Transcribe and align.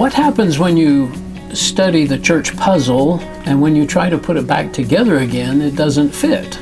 What 0.00 0.14
happens 0.14 0.58
when 0.58 0.78
you 0.78 1.12
study 1.54 2.06
the 2.06 2.18
church 2.18 2.56
puzzle 2.56 3.20
and 3.44 3.60
when 3.60 3.76
you 3.76 3.86
try 3.86 4.08
to 4.08 4.16
put 4.16 4.38
it 4.38 4.46
back 4.46 4.72
together 4.72 5.18
again, 5.18 5.60
it 5.60 5.76
doesn't 5.76 6.08
fit? 6.08 6.58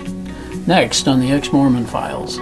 Next 0.67 1.07
on 1.07 1.21
the 1.21 1.31
Ex 1.31 1.53
Mormon 1.53 1.87
Files. 1.87 2.39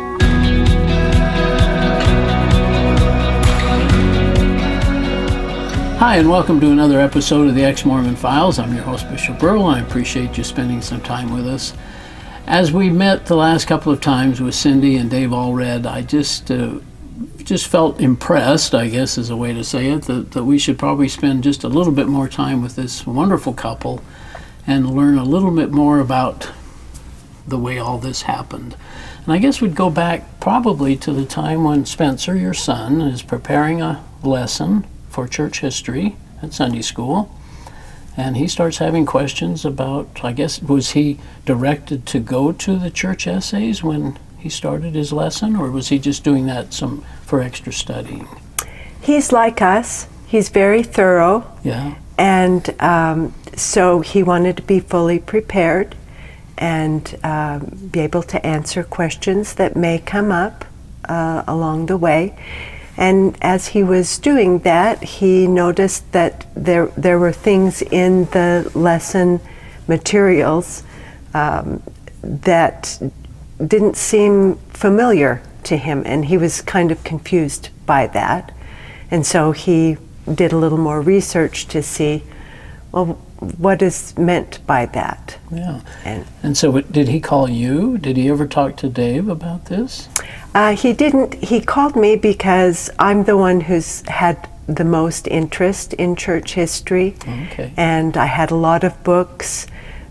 Hi, 5.98 6.16
and 6.16 6.30
welcome 6.30 6.62
to 6.62 6.70
another 6.70 6.98
episode 6.98 7.46
of 7.46 7.54
the 7.54 7.64
Ex 7.64 7.84
Mormon 7.84 8.16
Files. 8.16 8.58
I'm 8.58 8.72
your 8.72 8.84
host, 8.84 9.06
Bishop 9.10 9.42
Earl. 9.42 9.64
I 9.64 9.80
appreciate 9.80 10.38
you 10.38 10.44
spending 10.44 10.80
some 10.80 11.02
time 11.02 11.30
with 11.30 11.46
us. 11.46 11.74
As 12.46 12.72
we 12.72 12.88
met 12.88 13.26
the 13.26 13.36
last 13.36 13.66
couple 13.66 13.92
of 13.92 14.00
times 14.00 14.40
with 14.40 14.54
Cindy 14.54 14.96
and 14.96 15.10
Dave 15.10 15.28
Allred, 15.28 15.84
I 15.84 16.00
just 16.00 16.50
uh, 16.50 16.78
just 17.46 17.68
felt 17.68 18.00
impressed, 18.00 18.74
I 18.74 18.88
guess 18.88 19.16
is 19.16 19.30
a 19.30 19.36
way 19.36 19.54
to 19.54 19.62
say 19.62 19.86
it, 19.86 20.02
that, 20.02 20.32
that 20.32 20.44
we 20.44 20.58
should 20.58 20.78
probably 20.78 21.08
spend 21.08 21.44
just 21.44 21.62
a 21.62 21.68
little 21.68 21.92
bit 21.92 22.08
more 22.08 22.28
time 22.28 22.60
with 22.60 22.74
this 22.74 23.06
wonderful 23.06 23.54
couple 23.54 24.02
and 24.66 24.90
learn 24.90 25.16
a 25.16 25.24
little 25.24 25.52
bit 25.52 25.70
more 25.70 26.00
about 26.00 26.50
the 27.46 27.56
way 27.56 27.78
all 27.78 27.98
this 27.98 28.22
happened. 28.22 28.76
And 29.24 29.32
I 29.32 29.38
guess 29.38 29.60
we'd 29.60 29.76
go 29.76 29.90
back 29.90 30.40
probably 30.40 30.96
to 30.96 31.12
the 31.12 31.24
time 31.24 31.62
when 31.62 31.86
Spencer, 31.86 32.36
your 32.36 32.52
son, 32.52 33.00
is 33.00 33.22
preparing 33.22 33.80
a 33.80 34.04
lesson 34.24 34.84
for 35.08 35.28
church 35.28 35.60
history 35.60 36.16
at 36.42 36.52
Sunday 36.52 36.82
school. 36.82 37.32
And 38.16 38.36
he 38.36 38.48
starts 38.48 38.78
having 38.78 39.06
questions 39.06 39.64
about, 39.64 40.24
I 40.24 40.32
guess, 40.32 40.60
was 40.60 40.92
he 40.92 41.20
directed 41.44 42.06
to 42.06 42.18
go 42.18 42.50
to 42.50 42.76
the 42.76 42.90
church 42.90 43.28
essays 43.28 43.84
when 43.84 44.18
he 44.46 44.50
started 44.50 44.94
his 44.94 45.12
lesson, 45.12 45.56
or 45.56 45.72
was 45.72 45.88
he 45.88 45.98
just 45.98 46.22
doing 46.22 46.46
that 46.46 46.72
some 46.72 47.04
for 47.22 47.40
extra 47.40 47.72
studying? 47.72 48.28
He's 49.00 49.32
like 49.32 49.60
us. 49.60 50.06
He's 50.28 50.50
very 50.50 50.84
thorough. 50.84 51.44
Yeah. 51.64 51.96
And 52.16 52.62
um, 52.80 53.34
so 53.56 54.02
he 54.02 54.22
wanted 54.22 54.58
to 54.58 54.62
be 54.62 54.78
fully 54.78 55.18
prepared 55.18 55.96
and 56.56 57.18
um, 57.24 57.90
be 57.90 57.98
able 57.98 58.22
to 58.22 58.46
answer 58.46 58.84
questions 58.84 59.54
that 59.54 59.74
may 59.74 59.98
come 59.98 60.30
up 60.30 60.64
uh, 61.08 61.42
along 61.48 61.86
the 61.86 61.96
way. 61.96 62.38
And 62.96 63.36
as 63.42 63.66
he 63.66 63.82
was 63.82 64.16
doing 64.18 64.60
that, 64.60 65.02
he 65.02 65.48
noticed 65.48 66.12
that 66.12 66.46
there, 66.54 66.86
there 66.96 67.18
were 67.18 67.32
things 67.32 67.82
in 67.82 68.26
the 68.26 68.70
lesson 68.76 69.40
materials 69.88 70.84
um, 71.34 71.82
that 72.22 72.96
didn't 73.64 73.96
seem 73.96 74.56
familiar 74.70 75.42
to 75.64 75.76
him, 75.76 76.02
and 76.06 76.26
he 76.26 76.38
was 76.38 76.60
kind 76.62 76.90
of 76.90 77.02
confused 77.04 77.70
by 77.86 78.06
that. 78.08 78.52
And 79.10 79.26
so 79.26 79.52
he 79.52 79.96
did 80.32 80.52
a 80.52 80.56
little 80.56 80.78
more 80.78 81.00
research 81.00 81.66
to 81.68 81.82
see, 81.82 82.22
well, 82.92 83.18
what 83.58 83.82
is 83.82 84.16
meant 84.16 84.66
by 84.66 84.86
that. 84.86 85.38
Yeah. 85.52 85.80
And, 86.04 86.26
and 86.42 86.56
so, 86.56 86.80
did 86.80 87.08
he 87.08 87.20
call 87.20 87.48
you? 87.48 87.98
Did 87.98 88.16
he 88.16 88.28
ever 88.28 88.46
talk 88.46 88.76
to 88.78 88.88
Dave 88.88 89.28
about 89.28 89.66
this? 89.66 90.08
Uh, 90.54 90.74
he 90.74 90.92
didn't. 90.92 91.34
He 91.34 91.60
called 91.60 91.96
me 91.96 92.16
because 92.16 92.90
I'm 92.98 93.24
the 93.24 93.36
one 93.36 93.60
who's 93.60 94.00
had 94.08 94.48
the 94.66 94.84
most 94.84 95.28
interest 95.28 95.92
in 95.94 96.16
church 96.16 96.54
history. 96.54 97.14
Okay. 97.22 97.72
And 97.76 98.16
I 98.16 98.26
had 98.26 98.50
a 98.50 98.56
lot 98.56 98.84
of 98.84 99.02
books 99.04 99.66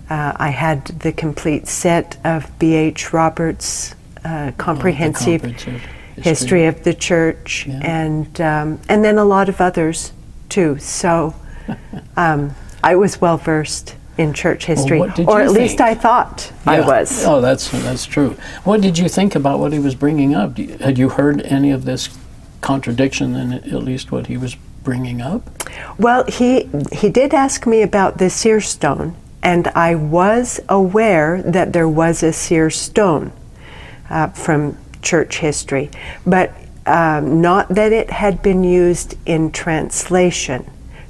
uh, 0.09 0.33
I 0.35 0.49
had 0.49 0.85
the 0.85 1.11
complete 1.11 1.67
set 1.67 2.17
of 2.23 2.57
B.H. 2.59 3.11
Roberts' 3.13 3.95
uh, 4.23 4.51
comprehensive, 4.57 5.43
oh, 5.43 5.47
comprehensive 5.47 5.81
history. 6.15 6.23
history. 6.23 6.65
of 6.65 6.83
the 6.83 6.93
church, 6.93 7.65
yeah. 7.67 7.79
and 7.83 8.41
um, 8.41 8.79
and 8.87 9.03
then 9.03 9.17
a 9.17 9.25
lot 9.25 9.49
of 9.49 9.61
others 9.61 10.13
too. 10.49 10.77
So 10.79 11.35
um, 12.17 12.55
I 12.83 12.95
was 12.95 13.19
well 13.19 13.37
versed 13.37 13.95
in 14.17 14.33
church 14.33 14.65
history, 14.65 14.99
well, 14.99 15.29
or 15.29 15.41
at 15.41 15.47
think? 15.47 15.59
least 15.59 15.81
I 15.81 15.93
thought 15.93 16.51
yeah. 16.65 16.71
I 16.71 16.87
was. 16.87 17.25
Oh, 17.25 17.41
that's 17.41 17.71
that's 17.71 18.05
true. 18.05 18.37
What 18.63 18.81
did 18.81 18.97
you 18.97 19.09
think 19.09 19.35
about 19.35 19.59
what 19.59 19.73
he 19.73 19.79
was 19.79 19.95
bringing 19.95 20.35
up? 20.35 20.57
You, 20.57 20.77
had 20.77 20.97
you 20.97 21.09
heard 21.09 21.41
any 21.41 21.71
of 21.71 21.85
this 21.85 22.15
contradiction 22.61 23.35
in 23.35 23.53
at 23.53 23.83
least 23.83 24.11
what 24.11 24.27
he 24.27 24.37
was 24.37 24.55
bringing 24.83 25.21
up? 25.21 25.49
Well, 25.97 26.25
he 26.25 26.69
he 26.91 27.09
did 27.09 27.33
ask 27.33 27.65
me 27.65 27.81
about 27.81 28.19
the 28.19 28.29
seer 28.29 28.61
stone 28.61 29.15
and 29.45 29.67
I 29.75 29.93
was 29.93 30.59
aware 30.67 31.39
that 31.43 31.71
there 31.71 31.87
was 31.87 32.23
a 32.23 32.33
seer 32.33 32.71
stone 32.71 33.31
uh, 34.09 34.29
from 34.29 34.75
church 35.03 35.37
history, 35.37 35.91
but 36.25 36.51
um, 36.87 37.41
not 37.41 37.69
that 37.69 37.93
it 37.93 38.09
had 38.09 38.41
been 38.41 38.63
used 38.63 39.15
in 39.27 39.51
translation, 39.51 40.67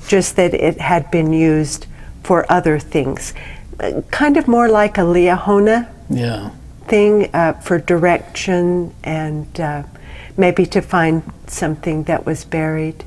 just 0.09 0.35
that 0.35 0.53
it 0.53 0.81
had 0.81 1.09
been 1.11 1.31
used 1.31 1.87
for 2.23 2.45
other 2.51 2.77
things. 2.77 3.33
Uh, 3.79 4.01
kind 4.11 4.35
of 4.35 4.49
more 4.49 4.67
like 4.67 4.97
a 4.97 5.01
Liahona 5.01 5.87
yeah. 6.09 6.49
thing 6.87 7.33
uh, 7.33 7.53
for 7.53 7.79
direction 7.79 8.93
and 9.05 9.59
uh, 9.61 9.83
maybe 10.35 10.65
to 10.65 10.81
find 10.81 11.23
something 11.47 12.03
that 12.03 12.25
was 12.25 12.43
buried. 12.43 13.05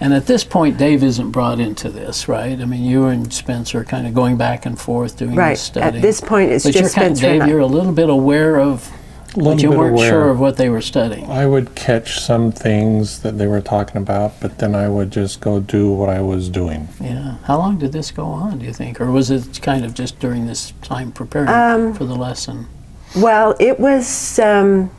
And 0.00 0.14
at 0.14 0.26
this 0.26 0.44
point, 0.44 0.78
Dave 0.78 1.02
isn't 1.02 1.32
brought 1.32 1.58
into 1.58 1.90
this, 1.90 2.28
right? 2.28 2.60
I 2.60 2.64
mean, 2.64 2.84
you 2.84 3.06
and 3.06 3.32
Spencer 3.32 3.80
are 3.80 3.84
kind 3.84 4.06
of 4.06 4.14
going 4.14 4.36
back 4.36 4.64
and 4.64 4.78
forth 4.78 5.16
doing 5.16 5.34
right. 5.34 5.50
this 5.50 5.62
study. 5.62 5.96
At 5.96 6.02
this 6.02 6.20
point, 6.20 6.52
it's 6.52 6.64
but 6.64 6.72
just 6.72 6.96
you're 6.96 7.04
kind 7.04 7.16
Spencer. 7.16 7.34
Of, 7.34 7.40
Dave, 7.40 7.48
you're 7.48 7.60
a 7.60 7.66
little 7.66 7.92
bit 7.92 8.08
aware 8.08 8.60
of, 8.60 8.88
but 9.34 9.60
you 9.60 9.70
weren't 9.70 9.94
aware. 9.94 10.08
sure 10.08 10.30
of 10.30 10.38
what 10.38 10.56
they 10.56 10.68
were 10.68 10.80
studying. 10.80 11.28
I 11.28 11.46
would 11.46 11.74
catch 11.74 12.20
some 12.20 12.52
things 12.52 13.22
that 13.22 13.38
they 13.38 13.48
were 13.48 13.60
talking 13.60 14.00
about, 14.00 14.40
but 14.40 14.58
then 14.58 14.76
I 14.76 14.88
would 14.88 15.10
just 15.10 15.40
go 15.40 15.58
do 15.58 15.90
what 15.90 16.08
I 16.08 16.20
was 16.20 16.48
doing. 16.48 16.88
Yeah. 17.00 17.38
How 17.44 17.58
long 17.58 17.78
did 17.78 17.92
this 17.92 18.12
go 18.12 18.24
on? 18.24 18.60
Do 18.60 18.66
you 18.66 18.72
think, 18.72 19.00
or 19.00 19.10
was 19.10 19.32
it 19.32 19.60
kind 19.62 19.84
of 19.84 19.94
just 19.94 20.20
during 20.20 20.46
this 20.46 20.72
time 20.82 21.10
preparing 21.10 21.48
um, 21.48 21.92
for 21.92 22.04
the 22.04 22.14
lesson? 22.14 22.68
Well, 23.16 23.56
it 23.58 23.80
was 23.80 24.38
um, 24.38 24.92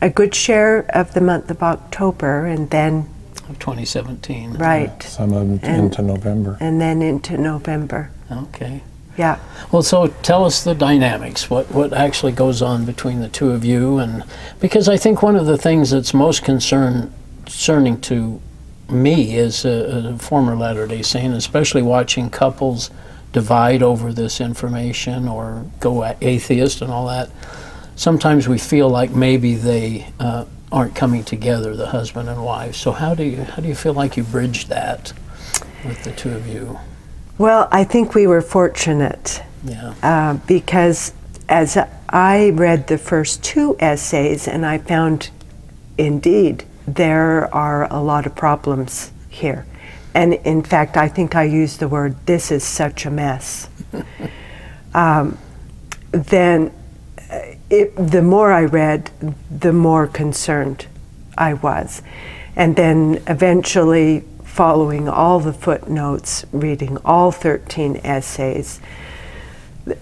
a 0.00 0.08
good 0.08 0.34
share 0.34 0.86
of 0.94 1.12
the 1.12 1.20
month 1.20 1.50
of 1.50 1.62
October, 1.62 2.46
and 2.46 2.70
then 2.70 3.08
of 3.50 3.58
2017. 3.58 4.54
Right. 4.54 5.02
Some 5.02 5.32
of 5.32 5.60
them 5.60 5.70
into 5.70 6.02
November. 6.02 6.56
And 6.60 6.80
then 6.80 7.02
into 7.02 7.36
November. 7.36 8.10
Okay. 8.30 8.82
Yeah. 9.16 9.38
Well, 9.70 9.82
so 9.82 10.06
tell 10.22 10.44
us 10.44 10.64
the 10.64 10.74
dynamics. 10.74 11.50
What 11.50 11.70
what 11.72 11.92
actually 11.92 12.32
goes 12.32 12.62
on 12.62 12.86
between 12.86 13.20
the 13.20 13.28
two 13.28 13.50
of 13.50 13.64
you, 13.64 13.98
and 13.98 14.24
because 14.60 14.88
I 14.88 14.96
think 14.96 15.22
one 15.22 15.36
of 15.36 15.46
the 15.46 15.58
things 15.58 15.90
that's 15.90 16.14
most 16.14 16.42
concern, 16.42 17.12
concerning 17.44 18.00
to 18.02 18.40
me 18.88 19.36
as 19.36 19.64
a, 19.64 20.12
a 20.14 20.18
former 20.18 20.56
Latter 20.56 20.86
Day 20.86 21.02
Saint, 21.02 21.34
especially 21.34 21.82
watching 21.82 22.30
couples 22.30 22.90
divide 23.32 23.82
over 23.82 24.12
this 24.12 24.40
information 24.40 25.28
or 25.28 25.66
go 25.80 26.04
atheist 26.20 26.80
and 26.82 26.90
all 26.90 27.06
that. 27.06 27.30
Sometimes 27.96 28.48
we 28.48 28.58
feel 28.58 28.88
like 28.88 29.10
maybe 29.10 29.54
they 29.54 30.06
uh, 30.18 30.46
aren't 30.72 30.94
coming 30.94 31.24
together, 31.24 31.74
the 31.74 31.88
husband 31.88 32.28
and 32.28 32.44
wife. 32.44 32.76
So 32.76 32.92
how 32.92 33.14
do 33.14 33.24
you 33.24 33.42
how 33.42 33.62
do 33.62 33.68
you 33.68 33.74
feel 33.74 33.94
like 33.94 34.16
you 34.16 34.22
bridged 34.22 34.68
that 34.68 35.12
with 35.84 36.02
the 36.04 36.12
two 36.12 36.30
of 36.30 36.46
you? 36.46 36.78
Well, 37.38 37.68
I 37.72 37.84
think 37.84 38.14
we 38.14 38.26
were 38.26 38.42
fortunate. 38.42 39.42
Yeah. 39.64 39.94
Uh, 40.02 40.34
because 40.46 41.12
as 41.48 41.78
I 42.08 42.50
read 42.50 42.86
the 42.86 42.98
first 42.98 43.42
two 43.42 43.76
essays, 43.78 44.46
and 44.46 44.64
I 44.64 44.78
found, 44.78 45.30
indeed, 45.98 46.64
there 46.86 47.52
are 47.54 47.92
a 47.92 48.00
lot 48.00 48.26
of 48.26 48.34
problems 48.34 49.12
here. 49.28 49.66
And 50.14 50.34
in 50.34 50.62
fact, 50.62 50.96
I 50.96 51.08
think 51.08 51.34
I 51.34 51.44
used 51.44 51.80
the 51.80 51.88
word, 51.88 52.16
this 52.26 52.50
is 52.50 52.64
such 52.64 53.06
a 53.06 53.10
mess. 53.10 53.68
um, 54.94 55.38
then 56.12 56.72
it, 57.70 57.94
the 57.96 58.22
more 58.22 58.52
I 58.52 58.64
read, 58.64 59.10
the 59.50 59.72
more 59.72 60.06
concerned 60.06 60.86
I 61.38 61.54
was. 61.54 62.02
And 62.56 62.76
then 62.76 63.22
eventually, 63.28 64.24
following 64.44 65.08
all 65.08 65.40
the 65.40 65.52
footnotes, 65.52 66.44
reading 66.52 66.98
all 67.04 67.30
13 67.30 68.00
essays, 68.02 68.80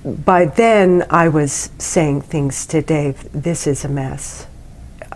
by 0.04 0.46
then 0.46 1.06
I 1.10 1.28
was 1.28 1.70
saying 1.78 2.22
things 2.22 2.66
to 2.66 2.82
Dave 2.82 3.28
this 3.32 3.66
is 3.66 3.84
a 3.84 3.88
mess. 3.88 4.46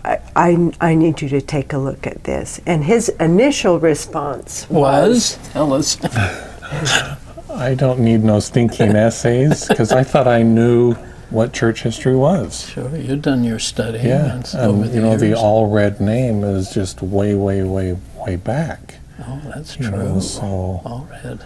I, 0.05 0.19
I, 0.35 0.71
I, 0.81 0.95
need 0.95 1.21
you 1.21 1.29
to 1.29 1.41
take 1.41 1.73
a 1.73 1.77
look 1.77 2.05
at 2.05 2.23
this. 2.23 2.59
And 2.65 2.83
his 2.83 3.09
initial 3.19 3.79
response 3.79 4.69
was, 4.69 5.37
was 5.37 5.51
Tell 5.53 5.73
us. 5.73 5.97
I 7.49 7.73
don't 7.75 7.99
need 7.99 8.23
no 8.23 8.39
stinking 8.39 8.95
essays 8.95 9.67
because 9.67 9.91
I 9.91 10.03
thought 10.03 10.27
I 10.27 10.43
knew 10.43 10.95
what 11.33 11.51
church 11.51 11.81
history 11.81 12.15
was. 12.15 12.69
Sure, 12.69 12.95
you've 12.95 13.23
done 13.23 13.43
your 13.43 13.59
study. 13.59 13.99
Yeah, 13.99 14.41
and 14.53 14.93
you 14.93 15.01
know 15.01 15.09
years. 15.09 15.21
the 15.21 15.31
Allred 15.31 15.99
name 15.99 16.43
is 16.43 16.71
just 16.71 17.01
way, 17.01 17.33
way, 17.33 17.63
way, 17.63 17.97
way 18.15 18.35
back. 18.35 18.95
Oh, 19.19 19.41
that's 19.45 19.77
you 19.77 19.89
true. 19.89 19.97
Know, 19.97 20.19
so 20.19 20.81
Allred. 20.85 21.43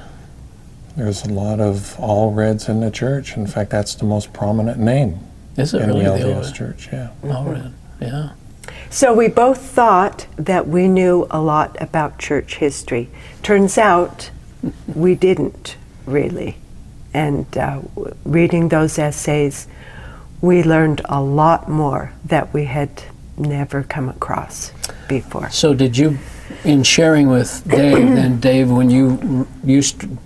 There's 0.95 1.23
a 1.25 1.29
lot 1.29 1.59
of 1.59 1.95
Allreds 1.97 2.69
in 2.69 2.81
the 2.81 2.91
church. 2.91 3.37
In 3.37 3.47
fact, 3.47 3.69
that's 3.69 3.95
the 3.95 4.05
most 4.05 4.33
prominent 4.33 4.79
name. 4.79 5.19
Is 5.55 5.73
it 5.73 5.81
in 5.81 5.89
really 5.89 6.03
the 6.03 6.09
LDS 6.09 6.53
church? 6.53 6.89
Yeah. 6.91 7.11
Allred. 7.23 7.71
Yeah. 8.01 8.31
So 8.89 9.13
we 9.13 9.27
both 9.27 9.61
thought 9.61 10.27
that 10.37 10.67
we 10.67 10.87
knew 10.87 11.27
a 11.29 11.39
lot 11.39 11.81
about 11.81 12.19
church 12.19 12.55
history. 12.55 13.09
Turns 13.41 13.77
out 13.77 14.31
we 14.93 15.15
didn't 15.15 15.77
really. 16.05 16.57
And 17.17 17.57
uh, 17.57 17.81
reading 18.25 18.69
those 18.69 18.99
essays, 18.99 19.67
we 20.39 20.61
learned 20.61 21.01
a 21.05 21.19
lot 21.19 21.67
more 21.67 22.13
that 22.25 22.53
we 22.53 22.65
had 22.65 22.89
never 23.37 23.81
come 23.81 24.07
across 24.07 24.71
before. 25.07 25.49
So 25.49 25.73
did 25.73 25.97
you, 25.97 26.19
in 26.63 26.83
sharing 26.83 27.27
with 27.27 27.63
Dave, 27.67 28.07
then 28.19 28.39
Dave, 28.39 28.69
when 28.69 28.91
you 28.91 29.47
used, 29.63 30.01
to- 30.01 30.17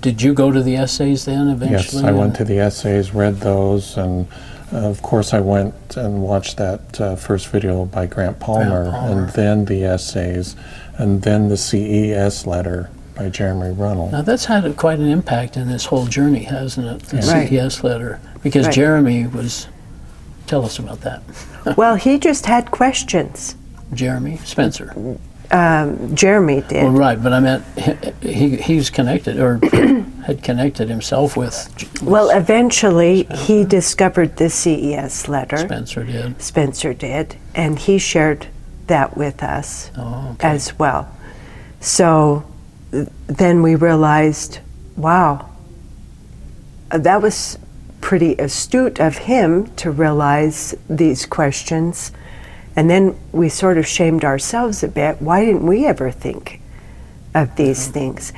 did 0.00 0.20
you 0.20 0.34
go 0.34 0.50
to 0.50 0.60
the 0.60 0.74
essays 0.74 1.26
then 1.26 1.46
eventually? 1.46 2.02
Yes. 2.02 2.10
I 2.10 2.10
went 2.10 2.34
to 2.36 2.44
the 2.44 2.58
essays, 2.58 3.14
read 3.14 3.36
those, 3.36 3.96
and 3.96 4.26
uh, 4.72 4.78
of 4.78 5.00
course 5.00 5.32
I 5.32 5.38
went 5.38 5.96
and 5.96 6.24
watched 6.24 6.56
that 6.56 7.00
uh, 7.00 7.14
first 7.14 7.46
video 7.50 7.84
by 7.84 8.06
Grant 8.06 8.40
Palmer, 8.40 8.90
Palmer. 8.90 9.22
and 9.22 9.30
then 9.30 9.64
the 9.66 9.84
essays, 9.84 10.56
and 10.98 11.22
then 11.22 11.48
the 11.48 11.56
CES 11.56 12.48
letter 12.48 12.90
by 13.22 13.30
Jeremy 13.30 13.70
Runnell. 13.72 14.10
Now 14.10 14.22
that's 14.22 14.44
had 14.46 14.64
a, 14.64 14.72
quite 14.72 14.98
an 14.98 15.08
impact 15.08 15.56
in 15.56 15.68
this 15.68 15.84
whole 15.86 16.06
journey, 16.06 16.42
hasn't 16.44 16.86
it? 16.86 17.02
The 17.08 17.16
Right. 17.18 17.48
CES 17.48 17.84
letter, 17.84 18.20
because 18.42 18.66
Right. 18.66 18.74
Jeremy 18.74 19.26
was. 19.26 19.68
Tell 20.48 20.64
us 20.64 20.78
about 20.78 21.00
that. 21.02 21.22
well, 21.76 21.94
he 21.94 22.18
just 22.18 22.46
had 22.46 22.70
questions. 22.70 23.54
Jeremy 23.94 24.38
Spencer. 24.38 24.92
Um, 25.50 26.16
Jeremy 26.16 26.62
did. 26.62 26.82
Well, 26.84 26.92
right, 26.92 27.22
but 27.22 27.32
I 27.32 27.40
meant 27.40 27.64
he, 28.22 28.28
he 28.32 28.56
he's 28.56 28.90
connected 28.90 29.38
or 29.38 29.58
had 30.26 30.42
connected 30.42 30.88
himself 30.88 31.36
with 31.36 31.68
Well, 32.02 32.30
eventually 32.30 33.24
he 33.34 33.64
discovered 33.64 34.36
the 34.36 34.50
CES 34.50 35.28
letter. 35.28 35.58
Spencer 35.58 36.04
did. 36.04 36.40
Spencer 36.42 36.92
did, 36.94 37.36
and 37.54 37.78
he 37.78 37.98
shared 37.98 38.46
that 38.88 39.16
with 39.16 39.42
us 39.42 39.90
Oh, 39.96 40.30
okay. 40.34 40.48
as 40.48 40.76
well. 40.78 41.08
So 41.80 42.44
th- 42.44 42.51
then 43.26 43.62
we 43.62 43.74
realized, 43.74 44.58
wow, 44.96 45.48
uh, 46.90 46.98
that 46.98 47.22
was 47.22 47.58
pretty 48.00 48.34
astute 48.36 49.00
of 49.00 49.16
him 49.18 49.66
to 49.76 49.90
realize 49.90 50.74
these 50.90 51.24
questions. 51.24 52.12
And 52.76 52.88
then 52.90 53.18
we 53.32 53.48
sort 53.48 53.78
of 53.78 53.86
shamed 53.86 54.24
ourselves 54.24 54.82
a 54.82 54.88
bit. 54.88 55.20
Why 55.22 55.44
didn't 55.44 55.66
we 55.66 55.86
ever 55.86 56.10
think 56.10 56.60
of 57.34 57.54
these 57.56 57.88
things? 57.88 58.32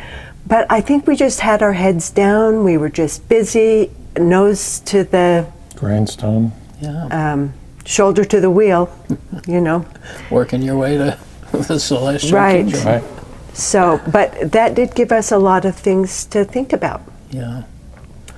But 0.47 0.71
I 0.71 0.81
think 0.81 1.07
we 1.07 1.17
just 1.17 1.41
had 1.41 1.63
our 1.63 1.73
heads 1.73 2.11
down. 2.11 2.65
We 2.65 2.77
were 2.77 2.91
just 2.91 3.29
busy, 3.29 3.91
nose 4.19 4.81
to 4.81 5.05
the 5.05 5.47
Grindstone. 5.77 6.53
yeah, 6.81 7.33
um, 7.33 7.53
shoulder 7.85 8.25
to 8.25 8.41
the 8.41 8.51
wheel, 8.51 8.89
you 9.49 9.61
know. 9.61 9.85
working 10.31 10.63
your 10.63 10.77
way 10.77 10.97
to 10.99 11.19
the 11.53 11.79
celestial 11.81 12.39
Right. 12.39 12.65
kingdom. 12.67 12.85
Right. 12.87 13.05
So, 13.55 14.01
but 14.11 14.53
that 14.53 14.75
did 14.75 14.95
give 14.95 15.13
us 15.13 15.31
a 15.31 15.39
lot 15.39 15.65
of 15.65 15.77
things 15.77 16.25
to 16.27 16.45
think 16.45 16.73
about. 16.73 17.03
Yeah. 17.31 17.63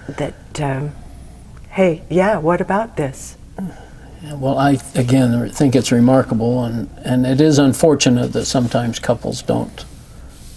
That, 0.08 0.60
um, 0.60 0.92
hey, 1.70 2.02
yeah, 2.10 2.36
what 2.38 2.60
about 2.60 2.96
this? 2.96 3.36
Yeah, 4.22 4.34
Well, 4.34 4.58
I 4.58 4.78
again 4.94 5.48
think 5.50 5.74
it's 5.74 5.90
remarkable, 5.90 6.64
and, 6.64 6.90
and 7.02 7.26
it 7.26 7.40
is 7.40 7.58
unfortunate 7.58 8.32
that 8.34 8.44
sometimes 8.44 8.98
couples 8.98 9.42
don't 9.42 9.84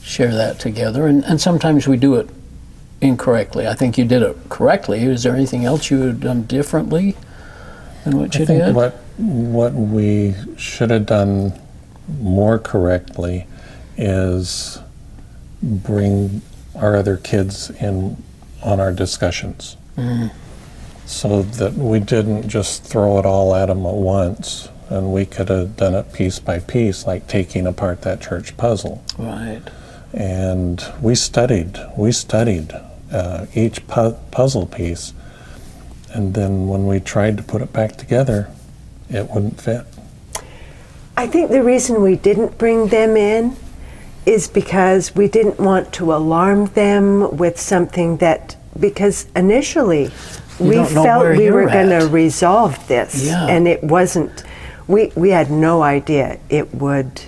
share 0.01 0.33
that 0.33 0.59
together, 0.59 1.07
and, 1.07 1.23
and 1.23 1.39
sometimes 1.39 1.87
we 1.87 1.95
do 1.95 2.15
it 2.15 2.29
incorrectly. 3.01 3.65
I 3.65 3.73
think 3.75 3.97
you 3.97 4.03
did 4.03 4.21
it 4.21 4.37
correctly. 4.49 5.03
Is 5.03 5.23
there 5.23 5.35
anything 5.35 5.63
else 5.63 5.89
you 5.89 5.99
would 5.99 6.07
have 6.07 6.19
done 6.19 6.43
differently 6.43 7.15
than 8.03 8.17
what 8.17 8.35
you 8.35 8.43
I 8.43 8.45
think 8.45 8.63
did? 8.63 8.75
what 8.75 8.93
what 9.17 9.73
we 9.73 10.33
should 10.57 10.89
have 10.89 11.05
done 11.05 11.53
more 12.21 12.57
correctly 12.57 13.45
is 13.99 14.79
bring 15.61 16.41
our 16.73 16.95
other 16.95 17.17
kids 17.17 17.69
in 17.69 18.15
on 18.63 18.79
our 18.79 18.91
discussions, 18.91 19.77
so 21.05 21.43
that 21.43 21.73
we 21.73 21.99
didn't 21.99 22.47
just 22.47 22.83
throw 22.83 23.19
it 23.19 23.25
all 23.25 23.53
at 23.55 23.67
them 23.67 23.85
at 23.85 23.93
once, 23.93 24.69
and 24.89 25.13
we 25.13 25.25
could 25.25 25.49
have 25.49 25.75
done 25.75 25.93
it 25.93 26.11
piece 26.13 26.39
by 26.39 26.59
piece, 26.59 27.05
like 27.05 27.27
taking 27.27 27.67
apart 27.67 28.01
that 28.01 28.21
church 28.21 28.55
puzzle. 28.57 29.03
Right. 29.17 29.61
And 30.13 30.83
we 31.01 31.15
studied, 31.15 31.77
we 31.97 32.11
studied 32.11 32.73
uh, 33.11 33.45
each 33.53 33.85
pu- 33.87 34.17
puzzle 34.31 34.65
piece, 34.65 35.13
and 36.13 36.33
then 36.33 36.67
when 36.67 36.87
we 36.87 36.99
tried 36.99 37.37
to 37.37 37.43
put 37.43 37.61
it 37.61 37.71
back 37.73 37.95
together, 37.97 38.49
it 39.09 39.29
wouldn't 39.29 39.59
fit. 39.61 39.85
I 41.15 41.27
think 41.27 41.51
the 41.51 41.63
reason 41.63 42.01
we 42.01 42.15
didn't 42.15 42.57
bring 42.57 42.87
them 42.87 43.17
in 43.17 43.55
is 44.25 44.47
because 44.47 45.15
we 45.15 45.27
didn't 45.27 45.59
want 45.59 45.91
to 45.93 46.13
alarm 46.13 46.65
them 46.67 47.37
with 47.37 47.59
something 47.59 48.17
that, 48.17 48.55
because 48.79 49.27
initially 49.35 50.11
You 50.59 50.65
we 50.69 50.85
felt 50.85 51.37
we 51.37 51.49
were 51.51 51.65
going 51.67 51.89
to 51.99 52.07
resolve 52.07 52.87
this, 52.87 53.25
Yeah. 53.25 53.47
and 53.47 53.67
it 53.67 53.83
wasn't. 53.83 54.43
We, 54.87 55.11
we 55.15 55.29
had 55.29 55.49
no 55.51 55.83
idea 55.83 56.39
it 56.49 56.73
would 56.75 57.21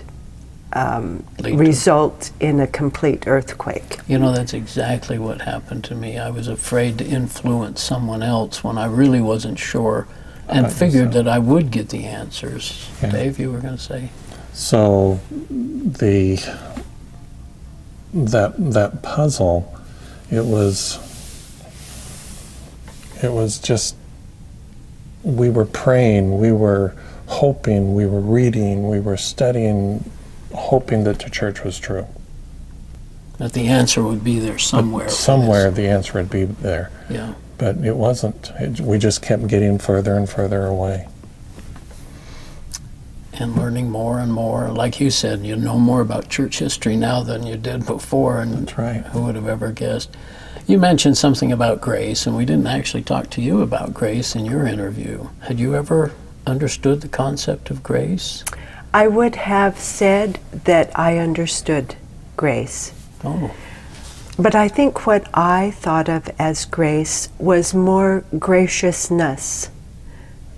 um, 0.73 1.23
Lead 1.39 1.51
to- 1.51 1.57
result 1.57 2.31
in 2.39 2.59
a 2.59 2.67
complete 2.67 3.27
earthquake. 3.27 3.97
You 4.07 4.17
know, 4.19 4.31
that's 4.33 4.53
exactly 4.53 5.17
what 5.19 5.41
happened 5.41 5.83
to 5.85 5.95
me. 5.95 6.17
I 6.17 6.29
was 6.29 6.47
afraid 6.47 6.97
to 6.99 7.05
influence 7.05 7.81
someone 7.81 8.23
else 8.23 8.63
when 8.63 8.77
I 8.77 8.85
really 8.85 9.21
wasn't 9.21 9.59
sure 9.59 10.07
and 10.47 10.65
I 10.65 10.69
figured 10.69 11.13
see. 11.13 11.19
that 11.19 11.27
I 11.27 11.39
would 11.39 11.71
get 11.71 11.89
the 11.89 12.05
answers. 12.05 12.89
Yeah. 13.01 13.11
Dave, 13.11 13.39
you 13.39 13.51
were 13.51 13.59
going 13.59 13.77
to 13.77 13.81
say? 13.83 14.09
So 14.53 15.19
the 15.39 16.37
that 18.13 18.53
that 18.73 19.01
puzzle, 19.01 19.73
it 20.29 20.45
was 20.45 20.97
it 23.23 23.31
was 23.31 23.59
just 23.59 23.95
we 25.23 25.49
were 25.49 25.65
praying, 25.65 26.39
we 26.39 26.51
were 26.51 26.95
hoping, 27.27 27.93
we 27.93 28.05
were 28.05 28.19
reading, 28.19 28.89
we 28.89 28.99
were 28.99 29.17
studying, 29.17 30.09
hoping 30.53 31.03
that 31.03 31.19
the 31.19 31.29
church 31.29 31.63
was 31.63 31.79
true. 31.79 32.07
That 33.37 33.53
the 33.53 33.67
answer 33.67 34.03
would 34.03 34.23
be 34.23 34.39
there 34.39 34.57
somewhere. 34.59 35.05
for 35.05 35.11
Somewhere 35.11 35.71
the 35.71 35.87
answer 35.87 36.13
would 36.13 36.29
be 36.29 36.43
there. 36.45 36.91
Yeah. 37.09 37.33
but 37.57 37.77
it 37.77 37.95
wasn't. 37.95 38.51
It, 38.59 38.79
we 38.81 38.97
just 38.97 39.21
kept 39.21 39.47
getting 39.47 39.77
further 39.79 40.15
and 40.15 40.29
further 40.29 40.65
away. 40.65 41.07
And 43.41 43.55
learning 43.55 43.89
more 43.89 44.19
and 44.19 44.31
more. 44.31 44.69
Like 44.69 44.99
you 44.99 45.09
said, 45.09 45.43
you 45.43 45.55
know 45.55 45.79
more 45.79 46.01
about 46.01 46.29
church 46.29 46.59
history 46.59 46.95
now 46.95 47.23
than 47.23 47.43
you 47.43 47.57
did 47.57 47.88
before. 47.88 48.39
And 48.39 48.67
That's 48.67 48.77
right. 48.77 49.03
who 49.07 49.23
would 49.23 49.33
have 49.33 49.47
ever 49.47 49.71
guessed? 49.71 50.16
You 50.68 50.77
mentioned 50.77 51.18
something 51.18 51.51
about 51.51 51.81
grace, 51.81 52.27
and 52.27 52.37
we 52.37 52.45
didn't 52.45 52.68
actually 52.68 53.01
talk 53.01 53.31
to 53.31 53.42
you 53.42 53.61
about 53.61 53.95
grace 53.95 54.35
in 54.35 54.45
your 54.45 54.68
interview. 54.68 55.27
Had 55.39 55.59
you 55.59 55.73
ever 55.75 56.11
understood 56.45 57.01
the 57.01 57.07
concept 57.07 57.71
of 57.71 57.81
grace? 57.81 58.44
I 58.94 59.07
would 59.07 59.35
have 59.35 59.80
said 59.80 60.39
that 60.66 60.92
I 60.97 61.18
understood 61.18 61.95
grace. 62.37 62.94
Oh, 63.23 63.51
But 64.37 64.54
I 64.54 64.68
think 64.68 65.07
what 65.07 65.27
I 65.33 65.71
thought 65.71 66.09
of 66.09 66.30
as 66.37 66.66
grace 66.66 67.30
was 67.39 67.73
more 67.73 68.23
graciousness. 68.37 69.71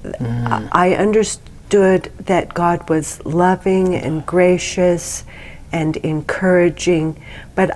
Mm. 0.04 0.70
I 0.72 0.92
I 0.92 0.96
understood 0.96 1.53
that 1.74 2.54
God 2.54 2.88
was 2.88 3.24
loving 3.26 3.96
and 3.96 4.24
gracious 4.26 5.24
and 5.72 5.98
encouraging, 5.98 7.20
but 7.56 7.76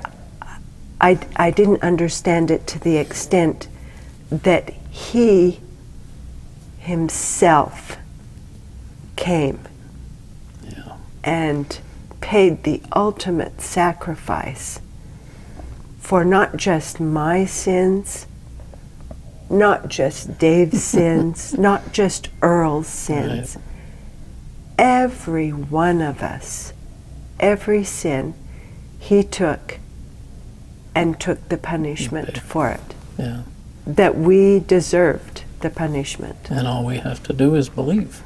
I, 1.02 1.20
I 1.36 1.50
didn't 1.52 1.82
understand 1.82 2.52
it 2.52 2.68
to 2.68 2.80
the 2.80 2.98
extent 2.98 3.68
that 4.30 4.70
He 4.92 5.60
Himself 6.80 7.98
came 9.16 9.60
Yeah. 10.64 10.98
and 11.24 11.80
paid 12.22 12.64
the 12.64 12.82
ultimate 12.96 13.62
sacrifice 13.62 14.80
for 16.00 16.24
not 16.24 16.56
just 16.56 17.00
my 17.00 17.46
sins, 17.46 18.28
not 19.50 19.88
just 19.90 20.38
Dave's 20.38 20.84
sins, 20.96 21.58
not 21.58 21.92
just 21.94 22.30
Earl's 22.44 22.88
sins. 22.88 23.58
Every 24.78 25.50
one 25.52 26.02
of 26.02 26.22
us, 26.22 26.74
every 27.40 27.84
sin, 27.84 28.34
he 29.00 29.24
took 29.24 29.80
and 30.94 31.20
took 31.20 31.50
the 31.50 31.58
punishment 31.58 32.40
for 32.40 32.70
it. 32.70 32.94
yeah. 33.18 33.44
That 33.86 34.18
we 34.18 34.60
deserved 34.60 35.44
the 35.62 35.70
punishment. 35.70 36.38
And 36.50 36.68
all 36.68 36.84
we 36.86 36.98
have 36.98 37.24
to 37.24 37.34
do 37.34 37.56
is 37.56 37.70
believe 37.70 38.22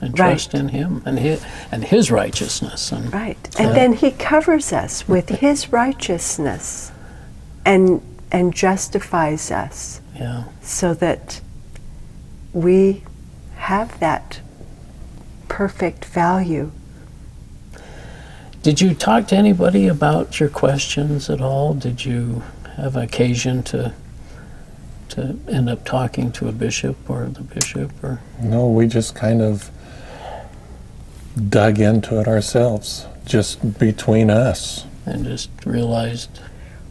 and 0.00 0.18
Right. 0.18 0.30
trust 0.30 0.54
in 0.54 0.68
Him 0.68 1.02
and 1.04 1.18
His, 1.18 1.42
and 1.70 1.84
his 1.84 2.10
righteousness. 2.10 2.90
And 2.92 3.12
Right. 3.12 3.36
And 3.58 3.74
then 3.74 3.92
he 3.94 4.12
covers 4.12 4.72
us 4.72 5.06
with 5.08 5.28
his 5.28 5.72
righteousness 5.72 6.92
and 7.66 8.00
and 8.32 8.54
justifies 8.54 9.50
us 9.50 10.00
yeah, 10.16 10.44
so 10.62 10.94
that 10.94 11.40
we 12.52 13.02
have 13.56 13.98
that 13.98 14.38
perfect 15.50 16.06
value. 16.06 16.70
Did 18.62 18.80
you 18.80 18.94
talk 18.94 19.26
to 19.28 19.36
anybody 19.36 19.86
about 19.88 20.40
your 20.40 20.48
questions 20.48 21.28
at 21.28 21.40
all? 21.42 21.74
Did 21.74 22.04
you 22.06 22.42
have 22.76 22.96
occasion 22.96 23.62
to 23.64 23.92
to 25.10 25.36
end 25.48 25.68
up 25.68 25.84
talking 25.84 26.30
to 26.30 26.46
a 26.48 26.52
bishop 26.52 26.96
or 27.10 27.24
the 27.26 27.42
bishop 27.42 27.90
or 28.02 28.20
No, 28.40 28.68
we 28.68 28.86
just 28.86 29.16
kind 29.16 29.42
of 29.42 29.68
dug 31.48 31.80
into 31.80 32.20
it 32.20 32.28
ourselves, 32.28 33.06
just 33.26 33.76
between 33.78 34.30
us. 34.30 34.84
and 35.04 35.24
just 35.24 35.50
realized 35.66 36.38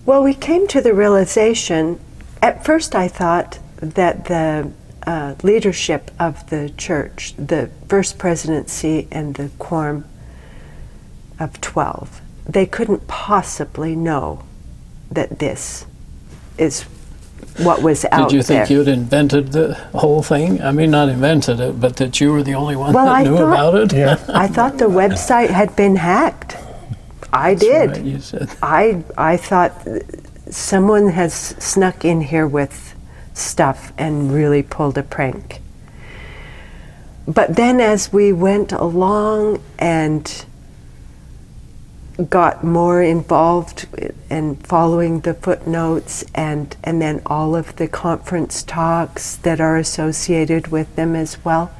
Well, 0.06 0.22
we 0.22 0.34
came 0.34 0.68
to 0.68 0.82
the 0.82 0.94
realization. 0.94 1.98
At 2.42 2.66
first, 2.66 2.94
I 2.94 3.08
thought 3.08 3.60
that 3.78 4.26
the 4.26 4.70
uh, 5.06 5.36
leadership 5.44 6.12
of 6.20 6.50
the 6.50 6.70
church, 6.78 7.34
the 7.38 7.70
first 7.88 8.18
presidency 8.18 9.08
and 9.12 9.36
the 9.36 9.50
quorum 9.60 10.06
of 11.40 11.60
12, 11.62 12.22
they 12.48 12.66
couldn't 12.66 13.08
possibly 13.08 13.96
know 13.96 14.44
that 15.12 15.40
this 15.40 15.86
is 16.58 16.84
what 17.58 17.82
was 17.82 18.06
out 18.06 18.12
there. 18.12 18.28
Did 18.28 18.34
you 18.36 18.44
think 18.44 18.68
there. 18.68 18.78
you'd 18.78 18.88
invented 18.88 19.52
the 19.54 19.74
whole 19.96 20.22
thing? 20.22 20.62
I 20.62 20.72
mean, 20.72 20.92
not 20.92 21.10
invented 21.10 21.60
it, 21.60 21.80
but 21.80 21.96
that 21.98 22.20
you 22.20 22.32
were 22.32 22.44
the 22.44 22.54
only 22.54 22.76
one 22.76 22.94
Well, 22.94 23.06
that 23.06 23.16
I 23.16 23.24
knew 23.24 23.38
thought- 23.38 23.54
about 23.54 23.76
it? 23.76 23.94
Yeah. 23.94 24.18
I 24.30 24.48
thought 24.48 24.78
the 24.78 24.86
website 24.90 25.50
had 25.50 25.76
been 25.76 25.96
hacked. 25.96 26.58
I 27.32 27.54
That's 27.54 27.64
did. 27.66 27.90
right, 27.92 28.02
you 28.04 28.20
said. 28.20 28.50
I 28.62 29.04
I 29.18 29.38
thought 29.38 29.72
someone 30.50 31.10
has 31.10 31.34
snuck 31.34 32.04
in 32.04 32.22
here 32.22 32.48
with 32.48 32.89
stuff 33.40 33.94
and 33.98 34.32
really 34.32 34.64
pulled 34.64 34.98
a 34.98 35.04
prank. 35.04 35.62
But 37.28 37.56
then 37.56 37.80
as 37.80 38.12
we 38.12 38.34
went 38.34 38.72
along 38.72 39.62
and 39.78 40.46
got 42.28 42.64
more 42.64 43.02
involved 43.02 43.88
in 44.30 44.56
following 44.58 45.22
the 45.22 45.34
footnotes 45.34 46.26
and 46.36 46.76
and 46.84 47.02
then 47.02 47.22
all 47.26 47.56
of 47.56 47.76
the 47.78 47.88
conference 47.88 48.62
talks 48.64 49.38
that 49.38 49.62
are 49.62 49.78
associated 49.78 50.68
with 50.68 50.94
them 50.98 51.16
as 51.16 51.44
well 51.46 51.72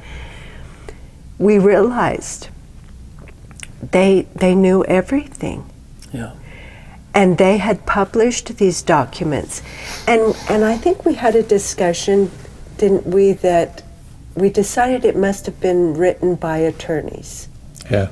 we 1.38 1.58
realized 1.58 2.48
they 3.92 4.22
they 4.34 4.54
knew 4.54 4.82
everything 4.84 5.68
Yeah. 6.10 6.32
And 7.14 7.38
they 7.38 7.58
had 7.58 7.84
published 7.86 8.56
these 8.58 8.82
documents 8.82 9.62
and 10.06 10.36
and 10.48 10.64
I 10.64 10.76
think 10.76 11.04
we 11.04 11.14
had 11.14 11.34
a 11.34 11.42
discussion 11.42 12.30
didn't 12.78 13.06
we 13.06 13.32
that 13.32 13.82
we 14.34 14.48
decided 14.48 15.04
it 15.04 15.16
must 15.16 15.46
have 15.46 15.60
been 15.60 15.94
written 15.94 16.36
by 16.36 16.58
attorneys 16.58 17.48
Yeah. 17.90 18.08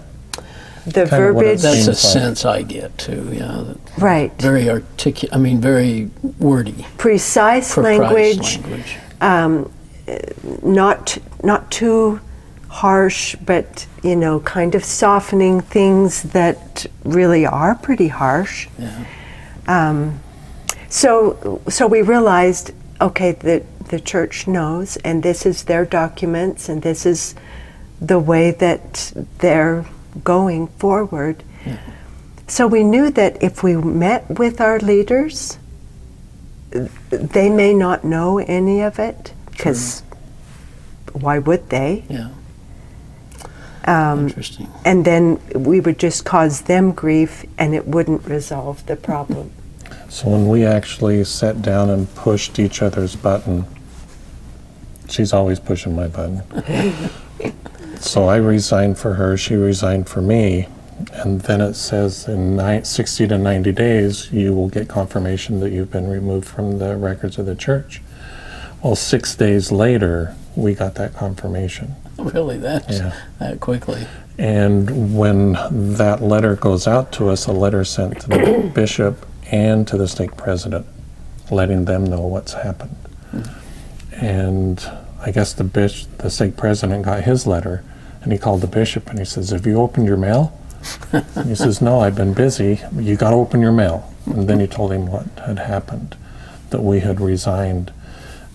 the 0.85 1.07
Kind 1.07 1.25
of 1.25 1.35
what 1.37 1.45
it 1.47 1.61
verbiage 1.61 1.63
That's 1.63 1.87
the 1.87 1.95
Seems 1.95 2.05
like- 2.05 2.23
sense 2.25 2.45
I 2.45 2.63
get 2.63 2.99
too. 2.99 3.31
Yeah, 3.33 3.75
right 3.99 4.33
very 4.41 4.69
articulate. 4.69 5.35
I 5.35 5.39
mean, 5.39 5.61
very 5.61 6.11
wordy. 6.39 6.87
precise 6.97 7.75
precise 7.75 7.77
language 8.01 8.59
language. 8.59 8.97
um, 9.21 9.71
uh, 10.09 10.17
not 10.63 11.19
not 11.45 11.71
too 11.71 12.21
harsh, 12.69 13.35
but 13.37 13.87
you 14.03 14.15
know, 14.15 14.41
kind 14.41 14.75
of 14.75 14.85
softening 14.85 15.61
things 15.61 16.23
that 16.23 16.87
really 17.05 17.45
are 17.47 17.75
pretty 17.75 18.09
harsh. 18.09 18.69
Yeah. 18.79 19.05
Um, 19.67 20.21
so 20.89 21.61
so 21.69 21.87
we 21.87 22.03
realized, 22.03 22.73
okay, 23.01 23.33
that 23.33 23.65
the 23.89 24.01
church 24.01 24.47
knows, 24.47 24.97
and 24.99 25.23
this 25.23 25.47
is 25.47 25.65
their 25.65 25.85
documents, 25.85 26.69
and 26.69 26.83
this 26.83 27.07
is 27.07 27.35
the 28.01 28.19
way 28.19 28.51
that 28.53 29.13
they're 29.39 29.87
going 30.25 30.69
forward. 30.69 31.43
Yeah. 31.67 31.79
So 32.47 32.67
we 32.67 32.83
knew 32.83 33.11
that 33.11 33.43
if 33.43 33.63
we 33.63 33.77
met 33.77 34.39
with 34.39 34.61
our 34.61 34.79
leaders, 34.79 35.59
they 37.11 37.51
may 37.51 37.75
not 37.75 38.05
know 38.05 38.39
any 38.39 38.81
of 38.83 38.99
it 38.99 39.33
because 39.51 40.03
why 41.13 41.39
would 41.39 41.69
they? 41.71 42.05
Yeah. 42.09 42.31
Um, 43.85 44.27
Interesting. 44.29 44.69
and 44.85 45.05
then 45.05 45.41
we 45.55 45.81
would 45.81 45.99
just 45.99 46.25
cause 46.25 46.63
them 46.63 46.93
grief 46.93 47.45
and 47.57 47.75
it 47.75 47.87
wouldn't 47.87 48.27
resolve 48.27 48.85
the 48.87 48.97
problem. 48.97 49.51
So 50.09 50.29
when 50.29 50.49
we 50.49 50.65
actually 50.65 51.23
sat 51.25 51.63
down 51.63 51.91
and 51.91 52.13
pushed 52.15 52.59
each 52.59 52.83
other's 52.83 53.15
button, 53.15 53.67
she's 55.09 55.33
always 55.33 55.61
pushing 55.61 55.95
my 55.95 56.09
button. 56.09 56.43
so 58.01 58.29
I 58.29 58.37
resigned 58.37 58.99
for 58.99 59.15
her, 59.15 59.37
she 59.37 59.55
resigned 59.55 60.09
for 60.09 60.23
me, 60.23 60.69
and 61.13 61.41
then 61.43 61.61
it 61.61 61.75
says 61.75 62.27
in 62.27 62.57
ni- 62.57 62.85
60 62.85 63.29
to 63.29 63.39
90 63.39 63.73
days 63.73 64.33
you 64.33 64.55
will 64.55 64.69
get 64.69 64.89
confirmation 64.89 65.61
that 65.61 65.71
you've 65.71 65.91
been 65.91 66.09
removed 66.09 66.47
from 66.49 66.79
the 66.79 66.97
records 66.97 67.39
of 67.39 67.47
the 67.47 67.55
church. 67.55 68.03
Well, 68.83 68.97
six 68.97 69.35
days 69.35 69.71
later, 69.73 70.35
we 70.57 70.75
got 70.75 70.95
that 70.97 71.15
confirmation. 71.15 71.95
Really, 72.35 72.59
that 72.59 72.91
Yeah. 72.91 73.13
that 73.39 73.61
quickly. 73.61 74.07
And 74.39 75.17
when 75.17 75.53
that 75.97 76.23
letter 76.23 76.57
goes 76.57 76.87
out 76.87 77.13
to 77.13 77.29
us, 77.29 77.47
a 77.47 77.53
letter 77.53 77.85
sent 77.85 78.21
to 78.23 78.29
the 78.29 78.71
bishop 78.75 79.25
and 79.51 79.87
to 79.89 79.97
the 79.97 80.07
stake 80.09 80.37
president, 80.37 80.87
letting 81.51 81.85
them 81.87 82.05
know 82.05 82.21
what's 82.27 82.53
happened. 82.55 82.97
And 84.13 84.85
I 85.25 85.31
guess 85.31 85.53
the 85.53 85.65
bish, 85.65 86.07
the 86.19 86.31
stake 86.31 86.57
president 86.57 87.05
got 87.05 87.23
his 87.25 87.47
letter, 87.47 87.83
and 88.23 88.33
he 88.33 88.39
called 88.39 88.61
the 88.63 88.67
bishop 88.67 89.09
and 89.11 89.19
he 89.19 89.25
says, 89.25 89.51
"Have 89.51 89.67
you 89.67 89.81
opened 89.81 90.07
your 90.07 90.17
mail?" 90.17 90.53
and 91.13 91.47
he 91.49 91.55
says, 91.55 91.81
"No, 91.81 92.01
I've 92.01 92.17
been 92.17 92.35
busy. 92.35 92.81
You 92.97 93.17
got 93.17 93.31
to 93.31 93.37
open 93.37 93.61
your 93.61 93.73
mail." 93.73 94.13
And 94.27 94.49
then 94.49 94.61
he 94.61 94.67
told 94.67 94.93
him 94.93 95.07
what 95.07 95.27
had 95.47 95.59
happened, 95.61 96.17
that 96.71 96.83
we 96.83 97.01
had 97.01 97.21
resigned, 97.21 97.93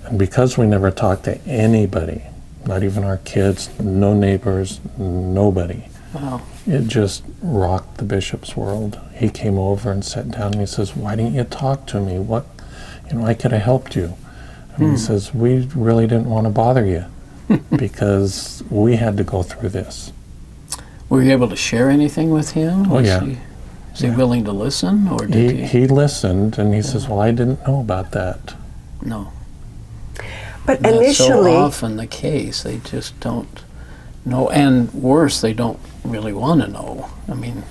and 0.06 0.20
because 0.20 0.58
we 0.58 0.66
never 0.68 0.92
talked 0.92 1.24
to 1.26 1.40
anybody, 1.48 2.24
not 2.66 2.84
even 2.84 3.04
our 3.04 3.18
kids, 3.18 3.70
no 3.80 4.14
neighbors, 4.14 4.80
nobody. 4.98 5.84
Wow. 6.14 6.42
It 6.68 6.88
just 6.88 7.24
rocked 7.42 7.98
the 7.98 8.04
bishop's 8.06 8.56
world. 8.56 9.00
He 9.16 9.30
came 9.30 9.58
over 9.58 9.92
and 9.92 10.06
sat 10.06 10.30
down 10.32 10.54
and 10.54 10.60
he 10.62 10.66
says, 10.66 10.96
Why 10.96 11.16
didn't 11.16 11.34
you 11.34 11.44
talk 11.44 11.88
to 11.88 12.00
me? 12.00 12.20
What, 12.20 12.46
you 13.10 13.18
know, 13.18 13.26
I 13.26 13.34
could 13.34 13.52
have 13.52 13.64
helped 13.64 13.96
you. 13.96 14.16
And 14.76 14.84
he 14.84 14.90
hmm. 14.92 14.96
says, 14.96 15.34
We 15.34 15.68
really 15.76 16.06
didn't 16.08 16.30
want 16.30 16.46
to 16.46 16.52
bother 16.52 16.86
you 16.86 17.06
because 17.76 18.64
we 18.70 18.96
had 18.96 19.18
to 19.18 19.24
go 19.24 19.44
through 19.44 19.70
this. 19.70 20.12
Were 21.10 21.22
you 21.22 21.32
able 21.32 21.50
to 21.50 21.56
share 21.56 21.90
anything 21.90 22.30
with 22.30 22.52
him? 22.52 22.92
Oh, 22.92 22.96
Was 22.96 23.08
yeah. 23.08 23.20
He, 23.22 23.38
was 23.92 24.00
he 24.00 24.10
willing 24.10 24.44
to 24.46 24.52
listen, 24.52 25.08
or 25.08 25.28
did 25.28 25.36
He, 25.52 25.62
he? 25.64 25.82
he 25.82 25.88
listened 25.88 26.58
and 26.58 26.74
he 26.74 26.82
says, 26.82 27.08
Well, 27.08 27.20
I 27.20 27.32
didn't 27.32 27.68
know 27.68 27.80
about 27.82 28.12
that. 28.12 28.56
no. 29.02 29.32
But 30.66 30.80
That's 30.80 30.96
initially, 30.96 31.52
so 31.52 31.58
often 31.58 31.98
the 31.98 32.08
case. 32.08 32.64
They 32.64 32.78
just 32.80 33.20
don't 33.20 33.64
know, 34.26 34.50
and 34.50 34.94
worse, 34.94 35.42
they 35.42 35.54
don't 35.54 35.80
really 36.04 36.34
want 36.34 36.62
to 36.62 36.68
know. 36.68 37.10
I 37.28 37.34
mean, 37.34 37.64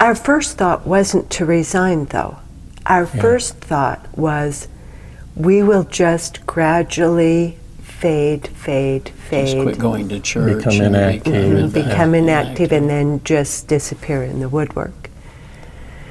our 0.00 0.14
first 0.14 0.58
thought 0.58 0.86
wasn't 0.86 1.30
to 1.30 1.46
resign, 1.46 2.06
though. 2.06 2.38
Our 2.84 3.06
first 3.06 3.56
thought 3.56 4.06
was 4.16 4.68
we 5.34 5.62
will 5.62 5.84
just 5.84 6.44
gradually 6.46 7.58
fade, 7.80 8.48
fade, 8.48 9.08
fade. 9.08 9.46
just 9.46 9.54
fade, 9.54 9.62
quit 9.62 9.78
going 9.78 10.08
to 10.10 10.20
church, 10.20 10.58
Become 10.58 10.72
and 10.72 10.96
inactive. 10.96 11.72
become, 11.72 11.88
become 11.88 12.14
inactive, 12.14 12.72
and 12.72 12.88
then 12.90 13.22
just 13.24 13.66
disappear 13.68 14.22
in 14.22 14.40
the 14.40 14.48
woodwork. 14.48 15.10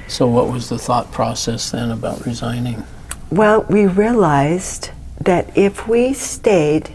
So, 0.08 0.26
what 0.26 0.48
was 0.50 0.68
the 0.68 0.78
thought 0.78 1.12
process 1.12 1.70
then 1.70 1.90
about 1.90 2.26
resigning? 2.26 2.84
Well, 3.30 3.62
we 3.68 3.86
realized 3.86 4.90
that 5.20 5.56
if 5.56 5.88
we 5.88 6.12
stayed, 6.12 6.90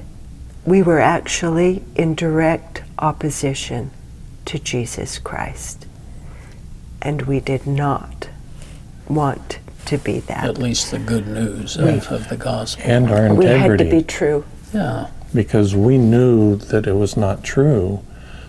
we 0.66 0.82
were 0.82 1.00
actually 1.00 1.84
in 1.96 2.16
direct 2.16 2.84
opposition 3.00 3.92
to 4.46 4.60
Jesus 4.60 5.18
Christ. 5.18 5.88
And 7.02 7.24
we 7.24 7.40
did 7.40 7.66
not 7.66 8.30
want 9.08 9.60
to 9.86 9.98
be 9.98 10.20
that. 10.20 10.46
At 10.46 10.58
least 10.58 10.92
the 10.92 11.00
good 11.00 11.28
news 11.28 11.76
of, 11.78 12.08
of 12.12 12.30
the 12.30 12.38
gospel. 12.38 12.84
And 12.86 13.10
our 13.10 13.26
integrity. 13.26 13.48
We 13.48 13.60
had 13.60 13.78
to 13.80 13.86
be 13.86 14.04
true. 14.04 14.46
yeah. 14.74 15.10
because 15.34 15.76
we 15.76 15.98
knew 15.98 16.56
that 16.56 16.86
it 16.88 16.94
was 16.94 17.18
not 17.18 17.44
true. 17.44 18.04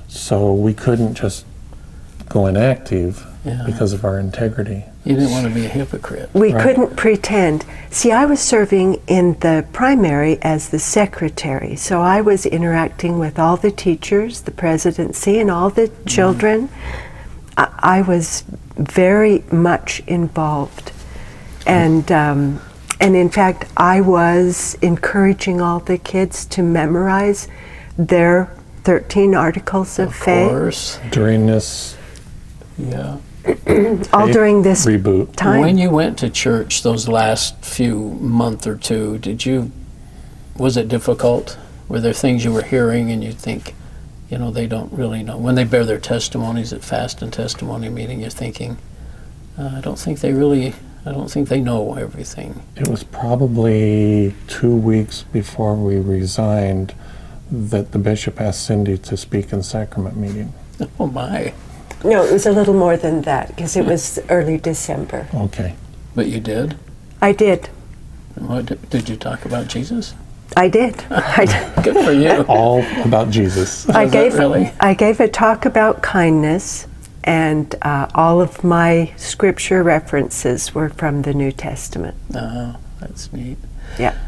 So 0.08 0.52
we 0.52 0.74
couldn't 0.74 1.14
just 1.14 1.46
go 2.32 2.46
inactive 2.46 3.26
Yeah. 3.44 3.62
because 3.66 3.92
of 3.92 4.04
our 4.04 4.18
integrity. 4.18 4.84
You 5.04 5.16
didn't 5.16 5.32
want 5.32 5.46
to 5.48 5.52
be 5.52 5.66
a 5.66 5.68
hypocrite. 5.68 6.30
We 6.32 6.52
Right. 6.52 6.62
couldn't 6.62 6.96
pretend. 6.96 7.64
See, 7.90 8.12
I 8.12 8.24
was 8.24 8.38
serving 8.40 9.00
in 9.08 9.36
the 9.40 9.64
primary 9.72 10.38
as 10.42 10.68
the 10.68 10.78
secretary, 10.78 11.74
so 11.76 12.00
I 12.00 12.20
was 12.20 12.46
interacting 12.46 13.18
with 13.18 13.38
all 13.38 13.56
the 13.56 13.72
teachers, 13.72 14.42
the 14.42 14.52
presidency, 14.52 15.40
and 15.40 15.50
all 15.50 15.70
the 15.70 15.90
children. 16.06 16.68
I, 17.56 17.68
I 17.80 18.02
was 18.02 18.44
very 18.78 19.42
much 19.50 20.02
involved, 20.06 20.92
and 21.66 22.10
um, 22.12 22.60
and 23.00 23.16
in 23.16 23.28
fact, 23.28 23.64
I 23.76 24.00
was 24.00 24.78
encouraging 24.80 25.60
all 25.60 25.80
the 25.80 25.98
kids 25.98 26.44
to 26.46 26.62
memorize 26.62 27.48
their 27.98 28.48
13 28.84 29.34
articles 29.34 29.98
of, 29.98 30.08
Of 30.08 30.14
faith, 30.14 30.48
course. 30.48 31.00
During 31.10 31.46
this 31.46 31.96
Yeah. 32.78 33.18
all 34.12 34.26
faith 34.26 34.32
during 34.32 34.62
this 34.62 34.86
reboot, 34.86 35.34
time. 35.34 35.60
When 35.60 35.78
you 35.78 35.90
went 35.90 36.18
to 36.18 36.30
church 36.30 36.82
those 36.82 37.08
last 37.08 37.64
few 37.64 38.10
month 38.20 38.66
or 38.66 38.76
two, 38.76 39.18
did 39.18 39.44
you 39.44 39.72
was 40.56 40.76
it 40.76 40.88
difficult? 40.88 41.58
Were 41.88 42.00
there 42.00 42.12
things 42.12 42.44
you 42.44 42.52
were 42.52 42.62
hearing 42.62 43.10
and 43.10 43.22
you 43.22 43.32
think, 43.32 43.74
you 44.30 44.38
know, 44.38 44.50
they 44.50 44.66
don't 44.66 44.92
really 44.92 45.22
know 45.22 45.36
when 45.36 45.54
they 45.54 45.64
bear 45.64 45.84
their 45.84 45.98
testimonies 45.98 46.72
at 46.72 46.82
fast 46.84 47.22
and 47.22 47.32
testimony 47.32 47.88
meeting? 47.88 48.20
You're 48.20 48.30
thinking, 48.30 48.78
uh, 49.58 49.74
I 49.76 49.80
don't 49.80 49.98
think 49.98 50.20
they 50.20 50.32
really, 50.32 50.74
I 51.04 51.12
don't 51.12 51.30
think 51.30 51.48
they 51.48 51.60
know 51.60 51.94
everything. 51.94 52.62
it 52.76 52.88
was 52.88 53.02
probably 53.02 54.34
two 54.46 54.74
weeks 54.74 55.24
before 55.32 55.74
we 55.74 55.98
resigned 55.98 56.94
that 57.50 57.92
the 57.92 57.98
bishop 57.98 58.40
asked 58.40 58.64
Cindy 58.64 58.96
to 58.98 59.16
speak 59.16 59.52
in 59.52 59.62
sacrament 59.62 60.16
meeting. 60.16 60.54
Oh 60.98 61.06
my! 61.06 61.52
No, 62.04 62.24
it 62.24 62.32
was 62.32 62.46
a 62.46 62.52
little 62.52 62.74
more 62.74 62.96
than 62.96 63.22
that 63.22 63.48
because 63.48 63.76
it 63.76 63.84
was 63.84 64.18
early 64.28 64.58
December. 64.58 65.28
Okay. 65.34 65.74
But 66.14 66.26
you 66.26 66.40
did. 66.40 66.76
I 67.20 67.32
did. 67.32 67.68
What 68.34 68.66
did, 68.66 68.90
did 68.90 69.08
you 69.08 69.16
talk 69.16 69.44
about 69.44 69.68
Jesus? 69.68 70.14
I 70.56 70.68
did. 70.68 71.02
I, 71.10 71.80
Good 71.82 72.04
for 72.04 72.12
you. 72.12 72.30
All 72.48 72.82
about 73.04 73.30
Jesus. 73.30 73.88
I 73.90 74.04
Was 74.04 74.12
gave 74.12 74.34
really? 74.34 74.72
I 74.80 74.94
gave 74.94 75.20
a 75.20 75.28
talk 75.28 75.64
about 75.64 76.02
kindness, 76.02 76.86
and 77.24 77.74
uh, 77.82 78.08
all 78.14 78.40
of 78.40 78.64
my 78.64 79.12
scripture 79.16 79.82
references 79.82 80.74
were 80.74 80.90
from 80.90 81.22
the 81.22 81.32
New 81.32 81.52
Testament. 81.52 82.16
Oh, 82.34 82.76
that's 83.00 83.32
neat. 83.32 83.58
Yeah. 83.98 84.18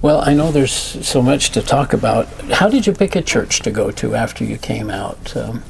Well, 0.00 0.20
I 0.20 0.34
know 0.34 0.50
there's 0.50 0.72
so 0.72 1.22
much 1.22 1.50
to 1.50 1.62
talk 1.62 1.92
about. 1.92 2.26
How 2.50 2.68
did 2.68 2.86
you 2.86 2.92
pick 2.92 3.14
a 3.14 3.22
church 3.22 3.60
to 3.60 3.70
go 3.70 3.90
to 3.92 4.16
after 4.16 4.44
you 4.44 4.58
came 4.58 4.90
out? 4.90 5.36
Um, 5.36 5.62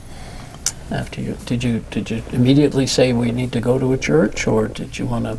after 0.92 1.20
you 1.20 1.36
did 1.46 1.64
you 1.64 1.84
did 1.90 2.10
you 2.10 2.22
immediately 2.32 2.86
say 2.86 3.12
we 3.12 3.32
need 3.32 3.52
to 3.52 3.60
go 3.60 3.78
to 3.78 3.92
a 3.92 3.98
church, 3.98 4.46
or 4.46 4.68
did 4.68 4.98
you 4.98 5.06
want 5.06 5.24
to? 5.24 5.38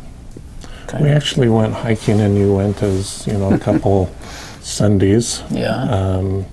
We 1.00 1.08
actually 1.08 1.48
went 1.48 1.72
hiking 1.74 2.20
in 2.20 2.34
Uintas, 2.36 3.26
you 3.26 3.38
know, 3.38 3.52
a 3.54 3.58
couple 3.68 4.06
Sundays, 4.60 5.42
Yeah. 5.50 5.82
um, 5.84 6.46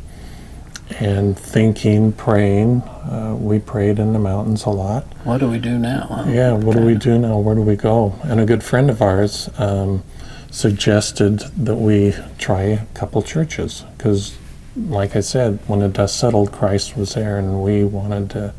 and 0.99 1.37
thinking, 1.37 2.11
praying. 2.13 2.81
Uh, 2.81 3.35
we 3.39 3.59
prayed 3.59 3.99
in 3.99 4.13
the 4.13 4.19
mountains 4.19 4.65
a 4.65 4.69
lot. 4.69 5.03
what 5.25 5.39
do 5.39 5.49
we 5.49 5.59
do 5.59 5.77
now? 5.77 6.07
huh? 6.09 6.29
Yeah, 6.29 6.53
what 6.53 6.75
do 6.77 6.83
we 6.83 6.95
do 6.95 7.17
now? 7.19 7.37
Where 7.39 7.55
do 7.55 7.61
we 7.61 7.75
go? 7.75 8.15
And 8.23 8.39
a 8.39 8.45
good 8.45 8.63
friend 8.63 8.89
of 8.89 9.01
ours 9.01 9.49
um, 9.57 10.03
suggested 10.49 11.39
that 11.57 11.75
we 11.75 12.15
try 12.37 12.61
a 12.63 12.85
couple 12.93 13.21
churches 13.21 13.83
because, 13.97 14.37
like 14.75 15.15
I 15.15 15.21
said, 15.21 15.59
when 15.67 15.79
the 15.79 15.87
dust 15.89 16.17
settled, 16.17 16.51
Christ 16.51 16.95
was 16.97 17.13
there, 17.15 17.37
and 17.37 17.61
we 17.63 17.83
wanted 17.83 18.29
to 18.31 18.53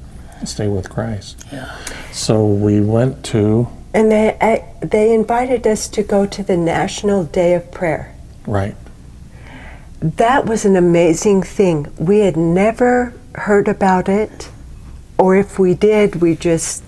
stay 0.47 0.69
with 0.69 0.89
Christ. 0.91 1.45
Yeah. 1.53 1.77
So 2.13 2.47
we 2.47 2.81
went 2.81 3.25
to 3.27 3.69
And 3.95 4.11
they 4.11 4.37
I, 4.41 4.65
they 4.81 5.15
invited 5.15 5.67
us 5.67 5.89
to 5.89 6.03
go 6.03 6.27
to 6.27 6.43
the 6.43 6.57
National 6.57 7.25
Day 7.25 7.55
of 7.55 7.71
Prayer. 7.71 8.15
right. 8.47 8.77
That 10.01 10.47
was 10.47 10.65
an 10.65 10.75
amazing 10.75 11.45
thing. 11.45 11.87
We 11.97 12.21
had 12.21 12.37
never 12.37 13.15
heard 13.37 13.69
about 13.69 14.09
it, 14.09 14.51
or 15.17 15.37
if 15.37 15.61
we 15.61 15.75
did, 15.75 16.17
we 16.17 16.35
just 16.35 16.83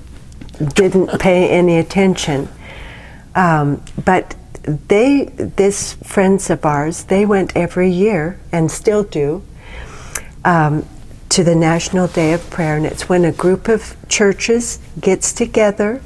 didn't 0.74 1.20
pay 1.20 1.48
any 1.48 1.78
attention. 1.78 2.48
Um, 3.36 3.82
but 4.04 4.34
they, 4.64 5.26
this 5.26 5.94
friends 6.02 6.50
of 6.50 6.64
ours, 6.64 7.04
they 7.04 7.24
went 7.24 7.56
every 7.56 7.90
year 7.90 8.40
and 8.50 8.68
still 8.70 9.04
do 9.04 9.42
um, 10.44 10.84
to 11.34 11.42
the 11.42 11.56
National 11.56 12.06
Day 12.06 12.32
of 12.32 12.48
Prayer, 12.48 12.76
and 12.76 12.86
it's 12.86 13.08
when 13.08 13.24
a 13.24 13.32
group 13.32 13.66
of 13.66 13.96
churches 14.08 14.78
gets 15.00 15.32
together. 15.32 16.00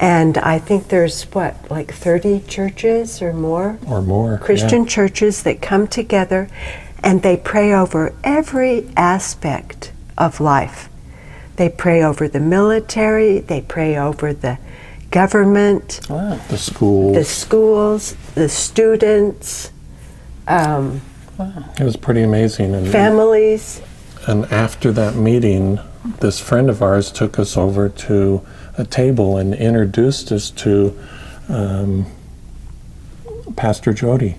And 0.00 0.38
I 0.38 0.58
think 0.58 0.88
there's 0.88 1.24
what, 1.24 1.70
like 1.70 1.92
30 1.92 2.40
churches 2.48 3.20
or 3.20 3.34
more? 3.34 3.78
Or 3.86 4.00
more 4.00 4.32
yeah. 4.32 4.38
Christian 4.38 4.86
churches 4.86 5.42
that 5.42 5.60
come 5.60 5.86
together 5.86 6.48
and 7.02 7.20
they 7.20 7.36
pray 7.36 7.74
over 7.74 8.14
every 8.24 8.88
aspect 8.96 9.92
of 10.16 10.40
life. 10.40 10.88
They 11.56 11.68
pray 11.68 12.02
over 12.02 12.26
the 12.26 12.40
military, 12.40 13.40
they 13.40 13.60
pray 13.60 13.98
over 13.98 14.32
the 14.32 14.56
government, 15.10 16.00
Wow. 16.08 16.40
the 16.48 16.56
schools. 16.56 17.14
the 17.14 17.24
schools, 17.24 18.16
the 18.34 18.48
students, 18.48 19.70
um, 20.48 21.02
It 21.78 21.84
was 21.84 21.98
pretty 21.98 22.22
amazing. 22.22 22.74
And, 22.74 22.88
families. 22.90 23.82
And 24.26 24.44
after 24.46 24.92
that 24.92 25.14
meeting, 25.14 25.78
this 26.20 26.40
friend 26.40 26.68
of 26.70 26.82
ours 26.82 27.10
took 27.10 27.38
us 27.38 27.56
over 27.56 27.88
to 27.88 28.44
a 28.78 28.84
table 28.84 29.36
and 29.36 29.54
introduced 29.54 30.30
us 30.32 30.50
to 30.50 30.96
um, 31.48 32.06
Pastor 33.56 33.92
Jody 33.92 34.36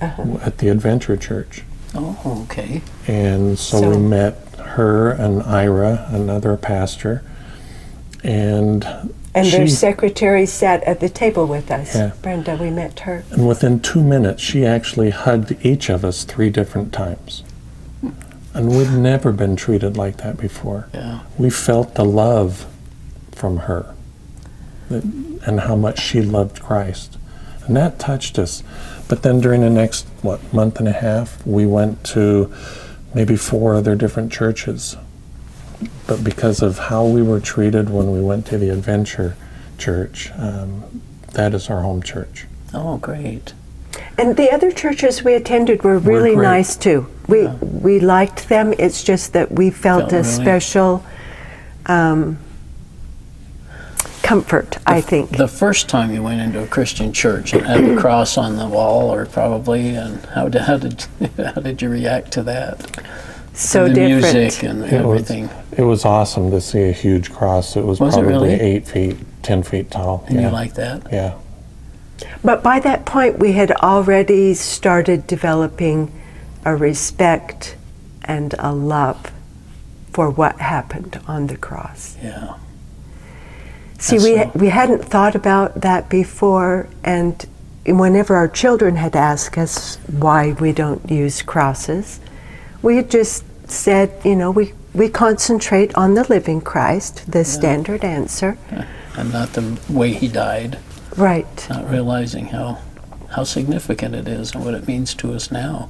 at 0.00 0.58
the 0.58 0.68
Adventure 0.68 1.16
Church. 1.16 1.62
Oh, 1.94 2.42
okay. 2.44 2.82
And 3.06 3.58
so, 3.58 3.80
So- 3.80 3.90
we 3.90 3.96
met 3.98 4.36
her 4.58 5.10
and 5.12 5.42
Ira, 5.42 6.06
another 6.10 6.56
pastor, 6.56 7.22
and 8.24 8.84
And 9.34 9.46
she, 9.46 9.56
their 9.56 9.68
secretary 9.68 10.44
sat 10.46 10.82
at 10.84 11.00
the 11.00 11.08
table 11.08 11.46
with 11.46 11.70
us. 11.70 11.94
Yeah. 11.94 12.12
Brenda, 12.20 12.56
we 12.56 12.70
met 12.70 13.00
her. 13.00 13.24
and 13.30 13.46
within 13.46 13.80
two 13.80 14.02
minutes, 14.02 14.42
she 14.42 14.66
actually 14.66 15.10
hugged 15.10 15.54
each 15.64 15.88
of 15.88 16.04
us 16.04 16.24
three 16.24 16.50
different 16.50 16.92
times. 16.92 17.42
And 18.56 18.70
we'd 18.70 18.90
never 18.90 19.32
been 19.32 19.54
treated 19.54 19.98
like 19.98 20.16
that 20.18 20.38
before. 20.38 20.88
Yeah. 20.94 21.20
we 21.36 21.50
felt 21.50 21.94
the 21.94 22.06
love 22.06 22.66
from 23.32 23.58
her 23.58 23.94
and 24.88 25.60
how 25.60 25.76
much 25.76 26.00
she 26.00 26.22
loved 26.22 26.62
Christ. 26.62 27.18
And 27.66 27.76
that 27.76 27.98
touched 27.98 28.38
us. 28.38 28.62
But 29.08 29.22
then 29.22 29.40
during 29.40 29.60
the 29.60 29.68
next, 29.68 30.06
what, 30.22 30.54
month 30.54 30.78
and 30.78 30.88
a 30.88 30.92
half, 30.92 31.46
we 31.46 31.66
went 31.66 32.02
to 32.04 32.50
maybe 33.14 33.36
four 33.36 33.74
other 33.74 33.94
different 33.94 34.32
churches. 34.32 34.96
But 36.06 36.24
because 36.24 36.62
of 36.62 36.78
how 36.78 37.04
we 37.04 37.22
were 37.22 37.40
treated 37.40 37.90
when 37.90 38.10
we 38.10 38.22
went 38.22 38.46
to 38.46 38.56
the 38.56 38.70
Adventure 38.70 39.36
Church, 39.76 40.30
um, 40.38 41.02
that 41.32 41.52
is 41.52 41.68
our 41.68 41.82
home 41.82 42.02
church. 42.02 42.46
Oh, 42.72 42.96
great. 42.96 43.52
And 44.18 44.36
the 44.36 44.50
other 44.52 44.70
churches 44.72 45.22
we 45.22 45.34
attended 45.34 45.82
were 45.84 45.98
really 45.98 46.34
great. 46.34 46.44
nice 46.44 46.76
too. 46.76 47.06
We 47.28 47.46
we 47.48 48.00
liked 48.00 48.48
them. 48.48 48.72
It's 48.78 49.02
just 49.04 49.32
that 49.34 49.52
we 49.52 49.70
felt 49.70 50.10
Felt 50.10 50.12
a 50.12 50.16
really- 50.16 50.28
special 50.44 51.04
um, 51.86 52.38
comfort. 54.22 54.78
I 54.86 55.00
think. 55.00 55.36
The 55.36 55.48
first 55.48 55.88
time 55.88 56.12
you 56.12 56.22
went 56.22 56.40
into 56.40 56.62
a 56.62 56.66
Christian 56.66 57.12
church 57.12 57.52
and 57.52 57.66
had 57.66 57.84
the 57.84 57.96
cross 58.00 58.38
on 58.38 58.56
the 58.56 58.66
wall, 58.66 59.12
or 59.12 59.26
probably, 59.26 59.94
and 59.94 60.24
how 60.26 60.48
did 60.48 60.62
how 60.62 60.76
did 60.78 61.04
how 61.36 61.60
did 61.60 61.82
you 61.82 61.88
react 61.88 62.32
to 62.32 62.42
that? 62.44 63.00
so 63.54 63.88
the 63.88 63.94
different. 63.94 64.34
music 64.34 64.62
and 64.64 64.84
It 64.84 65.02
was- 65.04 65.22
everything. 65.22 65.48
It 65.76 65.82
was 65.84 66.04
awesome 66.04 66.50
to 66.52 66.60
see 66.60 66.82
a 66.88 66.92
huge 66.92 67.32
cross. 67.32 67.76
It 67.76 67.84
was, 67.84 68.00
Was 68.00 68.16
it 68.16 68.20
probably 68.20 68.48
really? 68.50 68.60
eight 68.60 68.86
feet, 68.88 69.16
ten 69.42 69.62
feet 69.62 69.90
tall. 69.90 70.24
And 70.28 70.36
yeah. 70.40 70.46
you 70.46 70.52
like 70.52 70.74
that? 70.74 71.02
yeah. 71.12 71.34
But 72.42 72.62
by 72.62 72.80
that 72.80 73.04
point, 73.04 73.38
we 73.38 73.52
had 73.52 73.70
already 73.72 74.54
started 74.54 75.26
developing 75.26 76.12
a 76.64 76.74
respect 76.74 77.76
and 78.24 78.54
a 78.58 78.72
love 78.72 79.30
for 80.12 80.30
what 80.30 80.60
happened 80.60 81.20
on 81.26 81.46
the 81.48 81.56
cross. 81.56 82.16
Yeah. 82.22 82.56
See, 83.98 84.16
That's 84.16 84.24
we, 84.24 84.36
so- 84.36 84.50
we 84.54 84.68
hadn't 84.68 85.04
thought 85.04 85.34
about 85.34 85.80
that 85.82 86.08
before, 86.08 86.88
and 87.04 87.44
whenever 87.86 88.34
our 88.34 88.48
children 88.48 88.96
had 88.96 89.14
asked 89.14 89.56
us 89.58 89.96
why 90.06 90.52
we 90.52 90.72
don't 90.72 91.10
use 91.10 91.42
crosses, 91.42 92.20
we 92.82 92.96
had 92.96 93.10
just 93.10 93.44
said, 93.70 94.12
you 94.24 94.36
know, 94.36 94.50
we, 94.50 94.72
we 94.94 95.08
concentrate 95.08 95.94
on 95.96 96.14
the 96.14 96.24
living 96.24 96.60
Christ, 96.60 97.30
the 97.30 97.44
standard 97.44 98.04
answer. 98.04 98.56
And 99.18 99.32
not 99.32 99.54
the 99.54 99.78
way 99.88 100.12
he 100.12 100.28
died, 100.28 100.78
Right, 101.16 101.66
not 101.70 101.88
realizing 101.90 102.46
how 102.46 102.78
how 103.30 103.44
significant 103.44 104.14
it 104.14 104.28
is 104.28 104.54
and 104.54 104.64
what 104.64 104.74
it 104.74 104.86
means 104.86 105.14
to 105.14 105.32
us 105.34 105.50
now. 105.50 105.88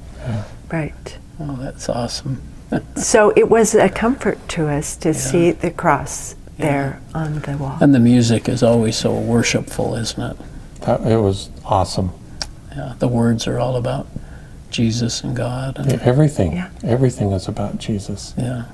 right. 0.71 1.17
Oh, 1.39 1.55
that's 1.55 1.87
awesome. 1.89 2.41
So 2.97 3.31
it 3.37 3.49
was 3.49 3.73
a 3.75 3.87
comfort 3.87 4.37
to 4.49 4.67
us 4.67 4.97
to 4.97 5.13
see 5.13 5.51
the 5.51 5.71
cross 5.71 6.35
there 6.57 6.99
on 7.15 7.39
the 7.39 7.55
wall. 7.55 7.77
And 7.79 7.95
the 7.95 7.99
music 7.99 8.49
is 8.49 8.61
always 8.61 8.97
so 8.97 9.17
worshipful, 9.17 9.95
isn't 9.95 10.21
it? 10.21 10.37
That, 10.81 10.99
it 11.07 11.17
was 11.21 11.49
awesome. 11.63 12.11
Yeah. 12.75 12.95
The 12.99 13.07
words 13.07 13.47
are 13.47 13.57
all 13.57 13.77
about 13.77 14.07
Jesus 14.69 15.23
and 15.23 15.33
God. 15.33 15.77
And, 15.79 15.93
Everything, 16.01 16.51
Yeah. 16.53 16.69
everything 16.83 17.31
is 17.31 17.47
about 17.47 17.77
Jesus. 17.77 18.33
yeah. 18.37 18.65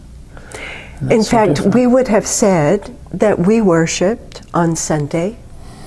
In 1.01 1.07
that's 1.09 1.25
so 1.27 1.37
fact, 1.37 1.55
different. 1.55 1.75
we 1.75 1.85
would 1.85 2.07
have 2.07 2.25
said 2.25 2.95
that 3.11 3.37
we 3.37 3.61
worshiped 3.61 4.41
on 4.55 4.75
Sunday 4.75 5.35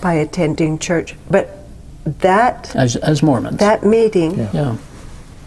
by 0.07 0.13
attending 0.13 0.79
church, 0.79 1.17
but 1.29 1.59
that 2.05 2.73
as, 2.77 2.95
as 2.95 3.25
Mormons. 3.25 3.57
that 3.59 3.85
meeting 3.85 4.39
Yeah. 4.39 4.51
yeah. 4.53 4.77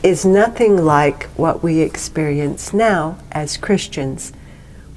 is 0.04 0.26
nothing 0.26 0.84
like 0.84 1.28
what 1.38 1.64
we 1.64 1.80
experience 1.80 2.74
now 2.74 3.16
as 3.32 3.56
Christians, 3.56 4.34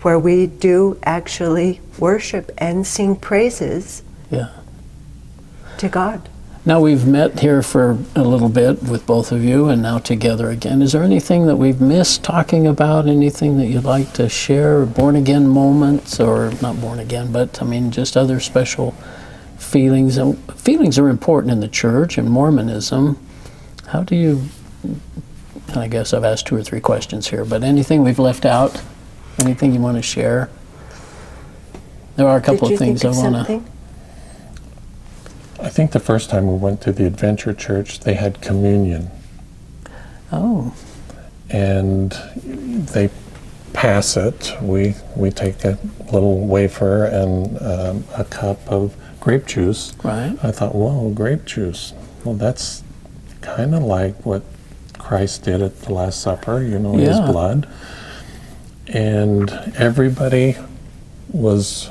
where 0.00 0.18
we 0.18 0.48
do 0.48 0.98
actually 1.04 1.80
worship 1.96 2.50
and 2.58 2.84
sing 2.84 3.14
praises 3.14 4.02
Yeah. 4.32 4.48
to 5.78 5.88
God. 5.88 6.28
Now 6.64 6.80
we've 6.80 7.06
met 7.06 7.38
here 7.38 7.62
for 7.62 7.98
a 8.16 8.22
little 8.22 8.48
bit 8.48 8.82
with 8.82 9.06
both 9.06 9.30
of 9.30 9.44
you 9.44 9.68
and 9.68 9.80
now 9.80 9.98
together 9.98 10.50
again. 10.50 10.82
Is 10.82 10.90
there 10.90 11.04
anything 11.04 11.46
that 11.46 11.56
we've 11.56 11.80
missed 11.80 12.24
talking 12.24 12.66
about? 12.66 13.06
Anything 13.06 13.58
that 13.58 13.66
you'd 13.66 13.84
like 13.84 14.12
to 14.14 14.28
share? 14.28 14.86
Born 14.86 15.14
again 15.14 15.46
moments, 15.48 16.18
or 16.18 16.52
not 16.60 16.80
born 16.80 16.98
again, 16.98 17.30
but 17.30 17.60
I 17.62 17.64
mean, 17.64 17.92
just 17.92 18.16
other 18.16 18.40
special 18.40 18.94
feelings. 19.62 20.16
And 20.16 20.38
feelings 20.54 20.98
are 20.98 21.08
important 21.08 21.52
in 21.52 21.60
the 21.60 21.68
church 21.68 22.18
and 22.18 22.30
Mormonism. 22.30 23.18
How 23.88 24.02
do 24.02 24.16
you? 24.16 24.42
I 25.74 25.88
guess 25.88 26.12
I've 26.12 26.24
asked 26.24 26.46
two 26.46 26.56
or 26.56 26.62
three 26.62 26.80
questions 26.80 27.28
here, 27.28 27.44
but 27.44 27.62
anything 27.62 28.02
we've 28.02 28.18
left 28.18 28.44
out? 28.44 28.82
Anything 29.38 29.72
you 29.72 29.80
want 29.80 29.96
to 29.96 30.02
share? 30.02 30.50
There 32.16 32.28
are 32.28 32.36
a 32.36 32.42
couple 32.42 32.70
of 32.70 32.78
things 32.78 33.02
think 33.02 33.14
I 33.14 33.18
want 33.18 33.34
to. 33.34 33.52
something? 33.52 33.72
I 35.60 35.68
think 35.68 35.92
the 35.92 36.00
first 36.00 36.28
time 36.28 36.46
we 36.46 36.58
went 36.58 36.80
to 36.82 36.92
the 36.92 37.06
Adventure 37.06 37.54
Church, 37.54 38.00
they 38.00 38.14
had 38.14 38.40
communion. 38.40 39.10
Oh, 40.30 40.74
and 41.48 42.12
they 42.42 43.10
pass 43.72 44.16
it. 44.16 44.54
We 44.60 44.94
we 45.16 45.30
take 45.30 45.64
a 45.64 45.78
little 46.12 46.46
wafer 46.46 47.04
and 47.04 47.60
um, 47.62 48.04
a 48.16 48.24
cup 48.24 48.58
of 48.68 48.94
grape 49.22 49.46
juice. 49.46 49.94
right. 50.02 50.36
I 50.42 50.50
thought, 50.50 50.74
whoa, 50.74 51.10
grape 51.10 51.44
juice. 51.44 51.92
Well, 52.24 52.34
that's 52.34 52.82
kind 53.40 53.72
of 53.72 53.82
like 53.84 54.26
what 54.26 54.42
Christ 54.98 55.44
did 55.44 55.62
at 55.62 55.80
the 55.82 55.94
Last 55.94 56.20
Supper. 56.20 56.60
You 56.60 56.78
know, 56.80 56.94
His 56.94 57.18
Yeah. 57.18 57.30
blood. 57.30 57.68
And 58.88 59.50
everybody 59.76 60.56
was 61.30 61.88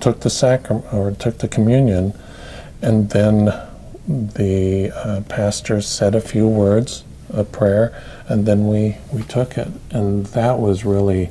took 0.00 0.20
the 0.20 0.30
sacrament 0.30 0.92
or 0.92 1.12
took 1.12 1.38
the 1.38 1.46
communion, 1.48 2.12
and 2.82 3.10
then 3.10 3.52
the 4.08 4.90
uh, 4.90 5.20
pastor 5.28 5.80
said 5.80 6.14
a 6.16 6.20
few 6.20 6.48
words, 6.48 7.04
a 7.32 7.44
prayer, 7.44 7.92
and 8.28 8.46
then 8.46 8.66
we 8.66 8.96
we 9.12 9.22
took 9.22 9.56
it, 9.56 9.68
and 9.92 10.26
that 10.26 10.58
was 10.58 10.84
really 10.84 11.30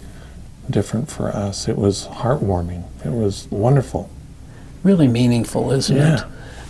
different 0.69 1.09
for 1.11 1.27
us. 1.29 1.67
It 1.67 1.77
was 1.77 2.07
heartwarming. 2.07 2.83
It 3.03 3.11
was 3.11 3.47
wonderful. 3.51 4.09
Really 4.83 5.07
meaningful, 5.07 5.71
isn't 5.71 5.97
it? 5.97 6.23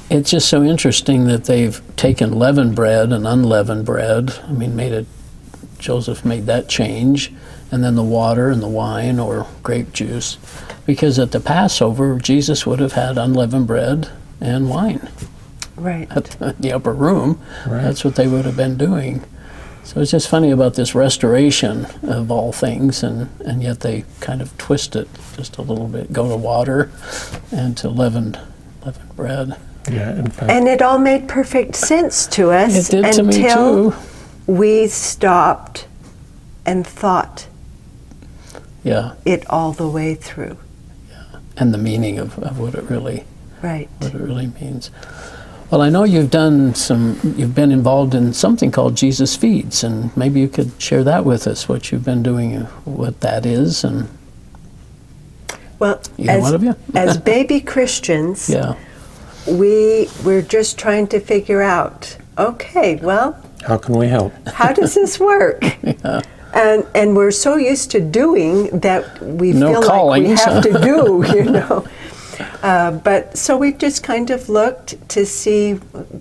It's 0.09 0.31
just 0.31 0.49
so 0.49 0.63
interesting 0.63 1.25
that 1.25 1.45
they've 1.45 1.81
taken 1.95 2.31
leavened 2.37 2.75
bread 2.75 3.11
and 3.13 3.27
unleavened 3.27 3.85
bread. 3.85 4.33
I 4.47 4.51
mean, 4.51 4.75
made 4.75 4.91
it. 4.93 5.05
Joseph 5.77 6.25
made 6.25 6.45
that 6.47 6.67
change, 6.67 7.31
and 7.71 7.83
then 7.83 7.95
the 7.95 8.03
water 8.03 8.49
and 8.49 8.61
the 8.61 8.67
wine 8.67 9.17
or 9.19 9.47
grape 9.63 9.93
juice, 9.93 10.37
because 10.85 11.17
at 11.19 11.31
the 11.31 11.39
Passover 11.39 12.19
Jesus 12.19 12.65
would 12.65 12.79
have 12.79 12.93
had 12.93 13.17
unleavened 13.17 13.67
bread 13.67 14.09
and 14.41 14.69
wine 14.69 15.07
Right. 15.77 16.07
at 16.11 16.35
the 16.59 16.73
upper 16.73 16.91
room. 16.93 17.39
Right. 17.65 17.83
That's 17.83 18.03
what 18.03 18.15
they 18.15 18.27
would 18.27 18.43
have 18.43 18.57
been 18.57 18.75
doing. 18.77 19.23
So 19.89 19.99
it's 20.01 20.11
just 20.11 20.27
funny 20.29 20.51
about 20.51 20.75
this 20.75 20.93
restoration 20.93 21.87
of 22.03 22.29
all 22.29 22.51
things, 22.53 23.01
and, 23.01 23.27
and 23.43 23.63
yet 23.63 23.79
they 23.79 24.05
kind 24.19 24.39
of 24.39 24.55
twist 24.59 24.95
it 24.95 25.07
just 25.35 25.57
a 25.57 25.63
little 25.63 25.87
bit, 25.87 26.13
go 26.13 26.29
to 26.29 26.37
water 26.37 26.91
and 27.51 27.75
to 27.77 27.89
leavened, 27.89 28.39
leavened 28.85 29.15
bread. 29.15 29.57
Yeah, 29.89 30.15
in 30.15 30.29
fact, 30.29 30.51
And 30.51 30.67
it 30.67 30.83
all 30.83 30.99
made 30.99 31.27
perfect 31.27 31.73
sense 31.75 32.27
to 32.27 32.51
us 32.51 32.87
It 32.93 33.01
did 33.01 33.13
to 33.13 33.23
me 33.23 33.35
until 33.41 33.91
too. 33.93 33.97
we 34.45 34.85
stopped 34.87 35.87
and 36.67 36.85
thought 36.85 37.47
Yeah, 38.83 39.13
it 39.25 39.49
all 39.49 39.71
the 39.73 39.87
way 39.89 40.13
through. 40.13 40.57
Yeah. 41.09 41.39
and 41.57 41.73
the 41.73 41.79
meaning 41.79 42.19
of, 42.19 42.37
of 42.37 42.59
what 42.59 42.75
it 42.75 42.83
really 42.83 43.23
Right. 43.63 43.89
what 43.97 44.13
it 44.13 44.21
really 44.21 44.51
means. 44.61 44.91
Well, 45.71 45.81
I 45.81 45.89
know 45.89 46.03
you've 46.03 46.31
done 46.31 46.73
some. 46.73 47.19
You've 47.37 47.53
been 47.53 47.71
involved 47.71 48.15
in 48.15 48.33
something 48.33 48.71
called 48.71 48.97
Jesus 48.97 49.35
Feeds, 49.35 49.83
and 49.83 50.15
maybe 50.17 50.39
you 50.39 50.47
could 50.47 50.71
share 50.81 51.03
that 51.03 51.25
with 51.25 51.45
us. 51.45 51.69
What 51.69 51.91
you've 51.91 52.03
been 52.03 52.23
doing, 52.23 52.61
what 52.85 53.19
that 53.21 53.45
is, 53.45 53.83
and 53.83 54.09
Well, 55.77 56.01
Either 56.17 56.39
one 56.41 56.55
of 56.55 56.63
you? 56.63 56.75
as 56.95 57.17
baby 57.19 57.59
Christians, 57.59 58.49
yeah, 58.49 58.75
we 59.47 60.09
we're 60.25 60.41
just 60.41 60.79
trying 60.79 61.05
to 61.07 61.19
figure 61.19 61.61
out. 61.61 62.17
Okay, 62.39 62.95
well, 62.95 63.39
how 63.67 63.77
can 63.77 63.95
we 63.95 64.07
help? 64.07 64.33
how 64.47 64.73
does 64.73 64.95
this 64.95 65.19
work? 65.19 65.63
And 66.51 66.83
and 66.95 67.15
we're 67.15 67.29
so 67.29 67.57
used 67.57 67.91
to 67.91 67.99
doing 67.99 68.79
that 68.79 69.21
we 69.21 69.53
No 69.53 69.81
feel 69.81 70.07
like 70.07 70.23
we 70.23 70.29
have 70.29 70.39
huh? 70.39 70.61
to 70.61 70.79
do, 70.81 71.23
you 71.37 71.43
know. 71.43 71.85
Uh, 72.61 72.91
but 72.91 73.37
so 73.37 73.55
we've 73.57 73.77
just 73.77 74.03
kind 74.03 74.29
of 74.29 74.49
looked 74.49 75.07
to 75.09 75.25
see 75.25 75.73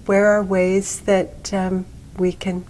where 0.07 0.27
are 0.27 0.43
ways 0.43 1.01
that 1.01 1.53
um, 1.53 1.85
we 2.17 2.33
can 2.33 2.65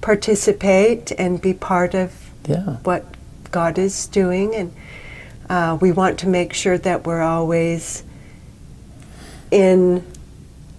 participate 0.00 1.10
and 1.18 1.40
be 1.40 1.52
part 1.52 1.94
of 1.94 2.30
yeah, 2.46 2.76
what 2.84 3.04
God 3.50 3.76
is 3.78 4.06
doing, 4.06 4.54
and 4.54 4.72
uh, 5.50 5.76
we 5.80 5.90
want 5.90 6.18
to 6.20 6.28
make 6.28 6.52
sure 6.52 6.78
that 6.78 7.04
we're 7.04 7.22
always 7.22 8.04
in 9.50 10.04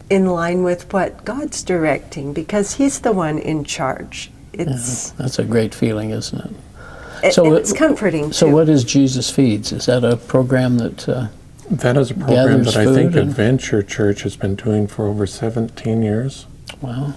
in 0.10 0.26
line 0.28 0.64
with 0.64 0.92
what 0.94 1.26
God's 1.26 1.62
directing, 1.64 2.32
because 2.32 2.76
He's 2.76 3.00
the 3.02 3.12
one 3.12 3.38
in 3.38 3.66
charge. 3.66 4.32
It's 4.54 5.12
that's 5.12 5.40
a 5.40 5.44
great 5.44 5.76
feeling, 5.76 6.12
isn't 6.12 6.40
it? 6.40 6.52
it- 7.26 7.34
So 7.34 7.54
it- 7.54 7.58
it's 7.60 7.74
comforting 7.74 8.32
So, 8.32 8.48
too. 8.48 8.54
what 8.54 8.70
is 8.70 8.86
Jesus 8.86 9.30
Feeds? 9.30 9.74
Is 9.74 9.88
that 9.88 10.06
a 10.06 10.16
program 10.16 10.78
that? 10.78 11.10
Uh, 11.10 11.28
That 11.70 11.98
is 11.98 12.12
a 12.12 12.14
program 12.14 12.64
that 12.64 12.78
I 12.78 12.86
think 12.86 13.16
Adventure 13.16 13.84
Church 13.84 14.22
has 14.22 14.38
been 14.38 14.56
doing 14.56 14.88
for 14.88 15.06
over 15.06 15.28
17 15.28 16.02
years. 16.02 16.46
wow, 16.80 17.14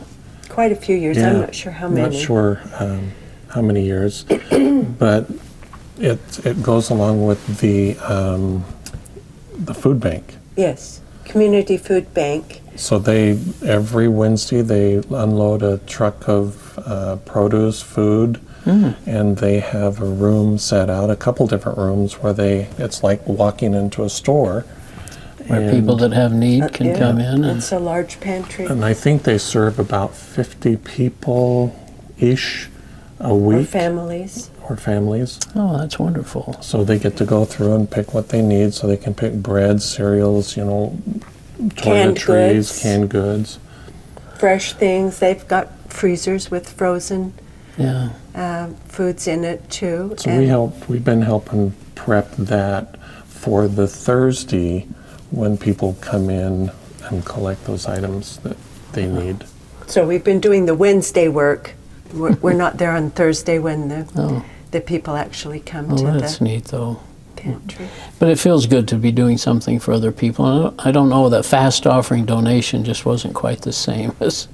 Quite 0.48 0.72
a 0.72 0.76
few 0.76 0.96
years. 0.96 1.18
I'm 1.18 1.40
not 1.40 1.54
sure 1.54 1.70
how 1.72 1.88
many. 1.88 2.16
Not 2.16 2.20
sure 2.20 2.60
um, 2.80 3.12
how 3.48 3.62
many 3.62 3.84
years, 3.84 4.24
but 4.98 5.30
it 5.98 6.18
it 6.44 6.62
goes 6.62 6.90
along 6.90 7.24
with 7.24 7.60
the 7.60 7.96
um, 7.98 8.64
the 9.56 9.74
food 9.74 10.00
bank. 10.00 10.36
Yes, 10.56 11.00
Community 11.24 11.76
Food 11.76 12.12
Bank. 12.12 12.60
So 12.74 12.98
they 12.98 13.38
every 13.64 14.08
Wednesday 14.08 14.62
they 14.62 14.94
unload 15.10 15.62
a 15.62 15.78
truck 15.78 16.28
of 16.28 16.76
uh, 16.78 17.16
produce, 17.24 17.80
food, 17.82 18.40
Mm-hmm. 18.70 19.10
and 19.10 19.38
they 19.38 19.60
have 19.60 20.00
a 20.00 20.04
room 20.06 20.58
set 20.58 20.88
out, 20.90 21.10
a 21.10 21.16
couple 21.16 21.46
different 21.46 21.78
rooms 21.78 22.14
where 22.22 22.32
they 22.32 22.68
it's 22.78 23.02
like 23.02 23.26
walking 23.26 23.74
into 23.74 24.04
a 24.04 24.08
store. 24.10 24.64
where 25.46 25.60
And- 25.62 25.70
people 25.70 25.96
that 25.96 26.12
have 26.12 26.32
need 26.32 26.72
can 26.72 26.86
Yeah, 26.88 26.98
come 26.98 27.18
in 27.18 27.44
and 27.44 27.58
It's 27.58 27.72
a 27.72 27.78
large 27.78 28.20
pantry. 28.20 28.66
And 28.66 28.84
I 28.84 28.94
think 28.94 29.22
they 29.24 29.38
serve 29.38 29.78
about 29.78 30.14
50 30.14 30.76
people 30.76 31.74
ish 32.18 32.68
a 33.18 33.34
week. 33.34 33.62
Or 33.62 33.64
families. 33.64 34.50
or 34.68 34.76
families. 34.76 35.38
oh, 35.56 35.76
that's 35.78 35.98
wonderful. 35.98 36.56
So 36.60 36.84
they 36.84 36.98
get 36.98 37.16
to 37.16 37.24
go 37.24 37.44
through 37.44 37.74
and 37.74 37.90
pick 37.90 38.14
what 38.14 38.28
they 38.28 38.40
need 38.42 38.74
so 38.74 38.86
they 38.86 38.96
can 38.96 39.14
pick 39.14 39.34
bread, 39.34 39.82
cereals, 39.82 40.56
you 40.56 40.64
know, 40.64 40.96
Canned 41.76 42.16
toiletries, 42.16 42.54
goods. 42.54 42.82
canned 42.82 43.08
goods. 43.10 43.58
Fresh 44.38 44.74
things. 44.74 45.18
They've 45.18 45.46
got 45.48 45.68
freezers 45.92 46.50
with 46.50 46.70
frozen 46.70 47.34
Yeah, 47.76 48.10
uh, 48.34 48.68
foods 48.86 49.26
in 49.26 49.44
it 49.44 49.68
too. 49.70 50.14
So 50.18 50.36
we 50.36 50.46
help, 50.46 50.88
we've 50.88 51.04
been 51.04 51.22
helping 51.22 51.72
prep 51.94 52.30
that 52.36 52.96
for 53.26 53.68
the 53.68 53.86
Thursday 53.86 54.86
when 55.30 55.56
people 55.56 55.96
come 56.00 56.28
in 56.30 56.70
and 57.04 57.24
collect 57.24 57.64
those 57.64 57.86
items 57.86 58.38
that 58.38 58.56
they 58.92 59.06
need. 59.06 59.44
So 59.86 60.06
we've 60.06 60.24
been 60.24 60.40
doing 60.40 60.66
the 60.66 60.74
Wednesday 60.74 61.28
work. 61.28 61.72
We're, 62.12 62.34
we're 62.36 62.52
not 62.54 62.78
there 62.78 62.92
on 62.92 63.10
Thursday 63.10 63.58
when 63.58 63.88
the 63.88 64.08
oh, 64.16 64.44
the 64.72 64.80
people 64.80 65.16
actually 65.16 65.60
come 65.60 65.92
oh 65.92 65.96
to 65.96 66.04
that's 66.18 66.38
the 66.38 66.44
neat 66.44 66.64
though. 66.66 67.00
pantry. 67.36 67.88
But 68.18 68.28
it 68.30 68.38
feels 68.38 68.66
good 68.66 68.86
to 68.88 68.96
be 68.96 69.10
doing 69.12 69.38
something 69.38 69.78
for 69.80 69.92
other 69.92 70.12
people. 70.12 70.44
And 70.46 70.58
I 70.58 70.62
don't- 70.62 70.86
I 70.86 70.90
don't 70.92 71.08
know 71.08 71.28
that 71.28 71.44
fast 71.44 71.86
offering 71.86 72.24
donation 72.26 72.84
just 72.84 73.04
wasn't 73.06 73.34
quite 73.34 73.62
the 73.62 73.72
same 73.72 74.14
as 74.20 74.46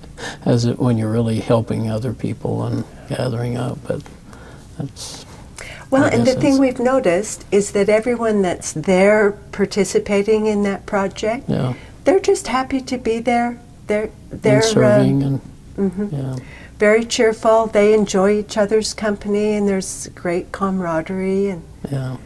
as 0.44 0.64
it 0.64 0.78
when 0.78 0.98
you're 0.98 1.10
really 1.10 1.40
helping 1.40 1.90
other 1.90 2.12
people 2.12 2.64
and 2.64 2.84
gathering 3.08 3.56
up. 3.56 3.78
But 3.86 4.02
that's 4.78 5.24
Well, 5.90 6.04
and 6.04 6.26
the 6.26 6.34
thing 6.34 6.58
we've 6.58 6.78
noticed 6.78 7.44
is 7.50 7.72
that 7.72 7.88
everyone 7.88 8.42
that's 8.42 8.72
there 8.72 9.32
participating 9.52 10.46
in 10.46 10.62
that 10.64 10.86
project, 10.86 11.48
yeah, 11.48 11.74
they're 12.04 12.20
just 12.20 12.48
happy 12.48 12.80
to 12.82 12.98
be 12.98 13.18
there. 13.18 13.58
They're 13.86 14.10
they're 14.30 14.56
and 14.56 14.64
serving 14.64 15.22
uh, 15.22 15.26
and 15.26 15.40
mhm, 15.92 16.12
yeah, 16.12 16.44
very 16.78 17.04
cheerful. 17.04 17.66
They 17.66 17.94
enjoy 17.94 18.38
each 18.38 18.56
other's 18.56 18.94
company, 18.94 19.54
and 19.54 19.68
there's 19.68 20.08
great 20.08 20.52
camaraderie. 20.52 21.48
And 21.48 21.62
yeah. 21.90 22.16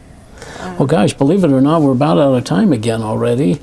Well, 0.77 0.87
gosh, 0.87 1.13
believe 1.13 1.43
it 1.43 1.51
or 1.51 1.61
not, 1.61 1.81
we're 1.81 1.91
about 1.91 2.17
out 2.17 2.33
of 2.33 2.43
time 2.43 2.73
again 2.73 3.01
already. 3.01 3.59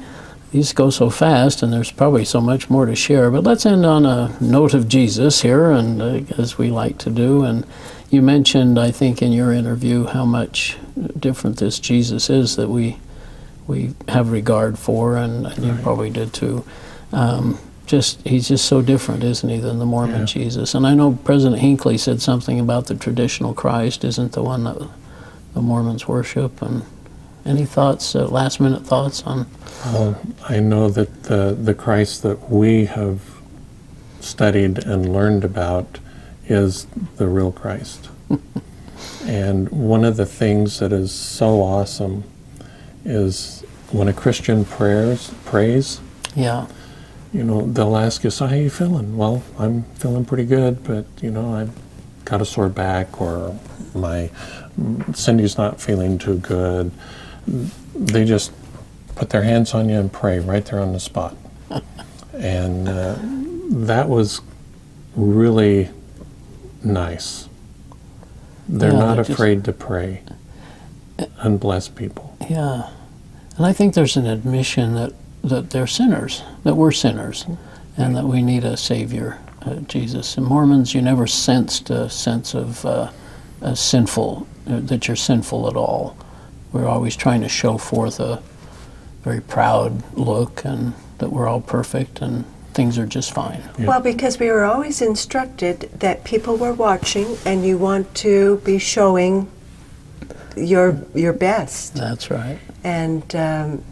These 0.50 0.72
go 0.72 0.90
so 0.90 1.10
fast, 1.10 1.62
and 1.62 1.72
there's 1.72 1.92
probably 1.92 2.24
so 2.24 2.40
much 2.40 2.70
more 2.70 2.86
to 2.86 2.94
share. 2.94 3.30
But 3.30 3.44
let's 3.44 3.66
end 3.66 3.84
on 3.84 4.06
a 4.06 4.36
note 4.40 4.74
of 4.74 4.88
Jesus 4.88 5.42
here, 5.42 5.70
and 5.70 6.00
uh, 6.00 6.20
as 6.38 6.56
we 6.56 6.70
like 6.70 6.98
to 6.98 7.10
do. 7.10 7.44
And 7.44 7.66
you 8.10 8.22
mentioned, 8.22 8.78
I 8.78 8.90
think, 8.90 9.20
in 9.20 9.32
your 9.32 9.52
interview, 9.52 10.06
how 10.06 10.24
much 10.24 10.76
different 11.18 11.58
this 11.58 11.78
Jesus 11.78 12.30
is 12.30 12.56
that 12.56 12.68
we 12.68 12.98
we 13.66 13.94
have 14.08 14.32
regard 14.32 14.78
for, 14.78 15.16
and, 15.16 15.46
and 15.46 15.64
you 15.64 15.76
probably 15.82 16.08
did 16.08 16.32
too. 16.32 16.64
Um, 17.12 17.58
just 17.84 18.26
he's 18.26 18.48
just 18.48 18.64
so 18.64 18.80
different, 18.82 19.22
isn't 19.24 19.48
he, 19.48 19.58
than 19.58 19.78
the 19.78 19.86
Mormon 19.86 20.20
Yeah. 20.20 20.26
Jesus? 20.26 20.74
And 20.74 20.86
I 20.86 20.94
know 20.94 21.18
President 21.24 21.60
Hinckley 21.60 21.98
said 21.98 22.22
something 22.22 22.58
about 22.58 22.86
the 22.86 22.94
traditional 22.94 23.52
Christ 23.54 24.04
isn't 24.04 24.32
the 24.32 24.42
one 24.42 24.64
that 24.64 24.78
the 25.54 25.60
Mormons 25.60 26.08
worship. 26.08 26.62
And 26.62 26.82
any 27.48 27.64
thoughts, 27.64 28.14
uh, 28.14 28.26
last 28.28 28.60
minute 28.60 28.86
thoughts 28.86 29.22
on? 29.22 29.46
Well, 29.86 30.20
I 30.48 30.60
know 30.60 30.88
that 30.90 31.24
the, 31.24 31.56
the 31.60 31.74
Christ 31.74 32.22
that 32.22 32.50
we 32.50 32.86
have 32.86 33.22
studied 34.20 34.78
and 34.78 35.12
learned 35.12 35.44
about 35.44 35.98
is 36.46 36.86
the 37.16 37.26
real 37.26 37.52
Christ. 37.52 38.08
and 39.24 39.68
one 39.70 40.04
of 40.04 40.16
the 40.16 40.26
things 40.26 40.78
that 40.78 40.92
is 40.92 41.12
so 41.12 41.62
awesome 41.62 42.24
is 43.04 43.64
when 43.90 44.08
a 44.08 44.12
Christian 44.12 44.64
prayers 44.64 45.32
prays, 45.44 46.00
Yeah, 46.34 46.66
you 47.32 47.44
know, 47.44 47.62
they'll 47.62 47.96
ask 47.96 48.24
you, 48.24 48.30
so 48.30 48.46
how 48.46 48.54
you 48.54 48.70
feeling? 48.70 49.16
Well, 49.16 49.42
I'm 49.58 49.84
feeling 49.94 50.24
pretty 50.24 50.44
good, 50.44 50.82
but, 50.84 51.04
you 51.20 51.30
know, 51.30 51.54
I've 51.54 51.70
got 52.24 52.40
a 52.40 52.44
sore 52.44 52.68
back 52.68 53.20
or 53.20 53.58
my 53.94 54.30
Cindy's 55.14 55.58
not 55.58 55.80
feeling 55.80 56.18
too 56.18 56.38
good. 56.38 56.90
They 57.94 58.24
just 58.24 58.52
put 59.16 59.30
their 59.30 59.42
hands 59.42 59.74
on 59.74 59.88
you 59.88 59.98
and 59.98 60.12
pray 60.12 60.38
right 60.38 60.64
there 60.64 60.80
on 60.80 60.92
the 60.92 61.00
spot. 61.00 61.36
and 62.34 62.88
uh, 62.88 63.16
that 63.86 64.08
was 64.08 64.40
really 65.16 65.88
nice. 66.84 67.48
They're 68.68 68.92
Yeah, 68.92 68.98
not 68.98 69.16
they 69.16 69.20
just- 69.22 69.30
afraid 69.30 69.64
to 69.64 69.72
pray 69.72 70.22
and 71.38 71.58
bless 71.58 71.88
people. 71.88 72.36
yeah. 72.48 72.90
And 73.56 73.66
I 73.66 73.72
think 73.72 73.94
there's 73.94 74.16
an 74.16 74.26
admission 74.26 74.94
that, 74.94 75.12
that 75.42 75.70
they're 75.70 75.88
sinners, 75.88 76.42
that 76.62 76.76
we're 76.76 76.92
sinners, 76.92 77.44
and 77.96 78.14
that 78.14 78.24
we 78.26 78.40
need 78.40 78.62
a 78.62 78.76
Savior, 78.76 79.38
uh, 79.62 79.76
Jesus. 79.88 80.36
In 80.38 80.44
Mormons, 80.44 80.94
you 80.94 81.02
never 81.02 81.26
sensed 81.26 81.90
a 81.90 82.08
sense 82.08 82.54
of 82.54 82.84
uh, 82.84 83.10
a 83.60 83.74
sinful, 83.74 84.46
uh, 84.70 84.78
that 84.78 85.08
you're 85.08 85.16
sinful 85.16 85.66
at 85.68 85.74
all. 85.74 86.16
We're 86.72 86.86
always 86.86 87.16
trying 87.16 87.40
to 87.42 87.48
show 87.48 87.78
forth 87.78 88.20
a 88.20 88.42
very 89.22 89.40
proud 89.40 90.02
look 90.16 90.64
and 90.64 90.94
that 91.18 91.30
we're 91.30 91.48
all 91.48 91.60
perfect 91.60 92.20
and 92.20 92.44
things 92.74 92.98
are 92.98 93.06
just 93.06 93.32
fine. 93.32 93.62
Yeah. 93.78 93.86
Well, 93.86 94.00
because 94.00 94.38
we 94.38 94.50
were 94.50 94.64
always 94.64 95.02
instructed 95.02 95.90
that 95.98 96.24
people 96.24 96.56
were 96.56 96.72
watching 96.72 97.36
and 97.44 97.64
you 97.66 97.78
want 97.78 98.14
to 98.16 98.58
be 98.64 98.78
showing 98.78 99.50
your 100.56 100.98
your 101.14 101.32
best. 101.32 101.94
That's 101.94 102.30
right. 102.30 102.58
And 102.84 103.34
um, 103.34 103.84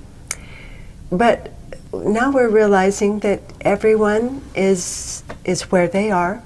but 1.10 1.52
now 1.92 2.30
we're 2.30 2.48
realizing 2.48 3.20
that 3.20 3.40
everyone 3.60 4.42
is 4.54 5.22
is 5.44 5.70
where 5.72 5.88
they 5.88 6.10
are, 6.10 6.42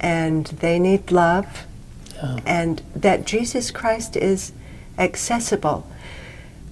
and 0.00 0.46
they 0.46 0.78
need 0.78 1.10
love, 1.10 1.66
Yeah. 2.14 2.38
and 2.46 2.82
that 2.94 3.26
Jesus 3.26 3.70
Christ 3.70 4.16
is 4.16 4.52
accessible. 4.98 5.86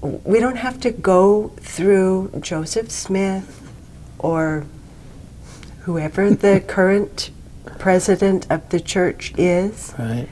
We 0.00 0.38
don't 0.40 0.56
have 0.56 0.80
to 0.80 0.90
go 0.90 1.48
through 1.60 2.32
Joseph 2.40 2.90
Smith 2.90 3.70
or 4.18 4.66
whoever 5.80 6.30
the 6.30 6.60
current 6.66 7.30
president 7.78 8.46
of 8.50 8.68
the 8.68 8.80
church 8.80 9.32
is. 9.38 9.94
Right. 9.98 10.28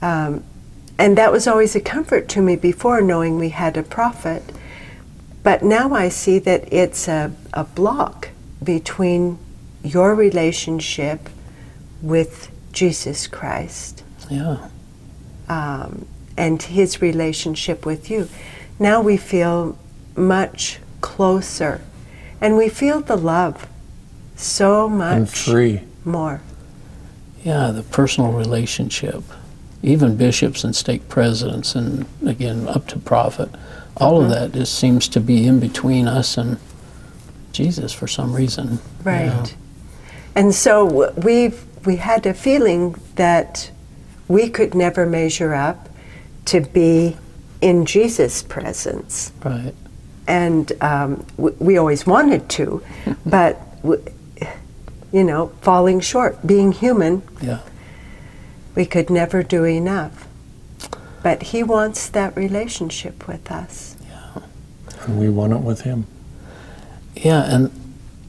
Um, 0.00 0.44
and 0.98 1.16
that 1.18 1.30
was 1.30 1.46
always 1.46 1.74
a 1.76 1.80
comfort 1.80 2.28
to 2.30 2.40
me 2.40 2.56
before 2.56 3.00
knowing 3.02 3.38
we 3.38 3.50
had 3.50 3.76
a 3.76 3.82
prophet. 3.82 4.42
But 5.42 5.62
now 5.62 5.92
I 5.94 6.08
see 6.08 6.38
that 6.40 6.72
it's 6.72 7.06
a, 7.06 7.32
a 7.52 7.64
block 7.64 8.30
between 8.62 9.38
your 9.84 10.14
relationship 10.14 11.28
with 12.02 12.50
Jesus 12.72 13.26
Christ 13.26 14.02
Yeah. 14.28 14.68
um, 15.48 16.06
and 16.36 16.62
his 16.62 17.00
relationship 17.00 17.86
with 17.86 18.10
you. 18.10 18.28
Now 18.78 19.00
we 19.00 19.16
feel 19.16 19.78
much 20.16 20.78
closer 21.00 21.80
and 22.40 22.56
we 22.56 22.68
feel 22.68 23.00
the 23.00 23.16
love 23.16 23.68
so 24.36 24.88
much 24.88 25.12
And 25.12 25.22
much 25.22 25.44
free. 25.44 25.80
more. 26.04 26.42
Yeah, 27.42 27.70
the 27.70 27.82
personal 27.82 28.32
relationship. 28.32 29.22
Even 29.82 30.16
bishops 30.16 30.64
and 30.64 30.74
stake 30.74 31.08
presidents, 31.08 31.74
and 31.74 32.06
again, 32.26 32.66
up 32.66 32.88
to 32.88 32.98
prophet, 32.98 33.48
all 33.96 34.20
of 34.20 34.24
mm-hmm. 34.24 34.32
that 34.32 34.52
just 34.52 34.78
seems 34.78 35.08
to 35.08 35.20
be 35.20 35.46
in 35.46 35.60
between 35.60 36.08
us 36.08 36.36
and 36.36 36.58
Jesus 37.52 37.92
for 37.92 38.06
some 38.06 38.34
reason. 38.34 38.78
Right. 39.04 39.26
Yeah. 39.26 39.46
And 40.34 40.54
so 40.54 41.12
we've 41.12 41.64
we 41.86 41.96
had 41.96 42.26
a 42.26 42.34
feeling 42.34 42.96
that 43.14 43.70
we 44.28 44.48
could 44.50 44.74
never 44.74 45.06
measure 45.06 45.54
up 45.54 45.88
to 46.46 46.60
be 46.60 47.16
in 47.60 47.84
Jesus' 47.86 48.42
presence, 48.42 49.32
Right. 49.44 49.74
and 50.26 50.70
um, 50.80 51.24
w- 51.36 51.56
we 51.58 51.76
always 51.78 52.06
wanted 52.06 52.48
to, 52.50 52.82
but 53.26 53.60
w- 53.82 54.02
you 55.12 55.24
know, 55.24 55.48
falling 55.62 56.00
short, 56.00 56.46
being 56.46 56.72
human, 56.72 57.22
Yeah. 57.40 57.60
we 58.74 58.84
could 58.86 59.10
never 59.10 59.42
do 59.42 59.64
enough. 59.64 60.26
But 61.22 61.42
He 61.44 61.62
wants 61.62 62.08
that 62.10 62.36
relationship 62.36 63.26
with 63.26 63.50
us. 63.50 63.96
Yeah. 64.08 64.42
And 65.04 65.18
we 65.18 65.28
want 65.28 65.52
it 65.52 65.60
with 65.60 65.80
him. 65.82 66.06
Yeah, 67.16 67.42
and 67.42 67.70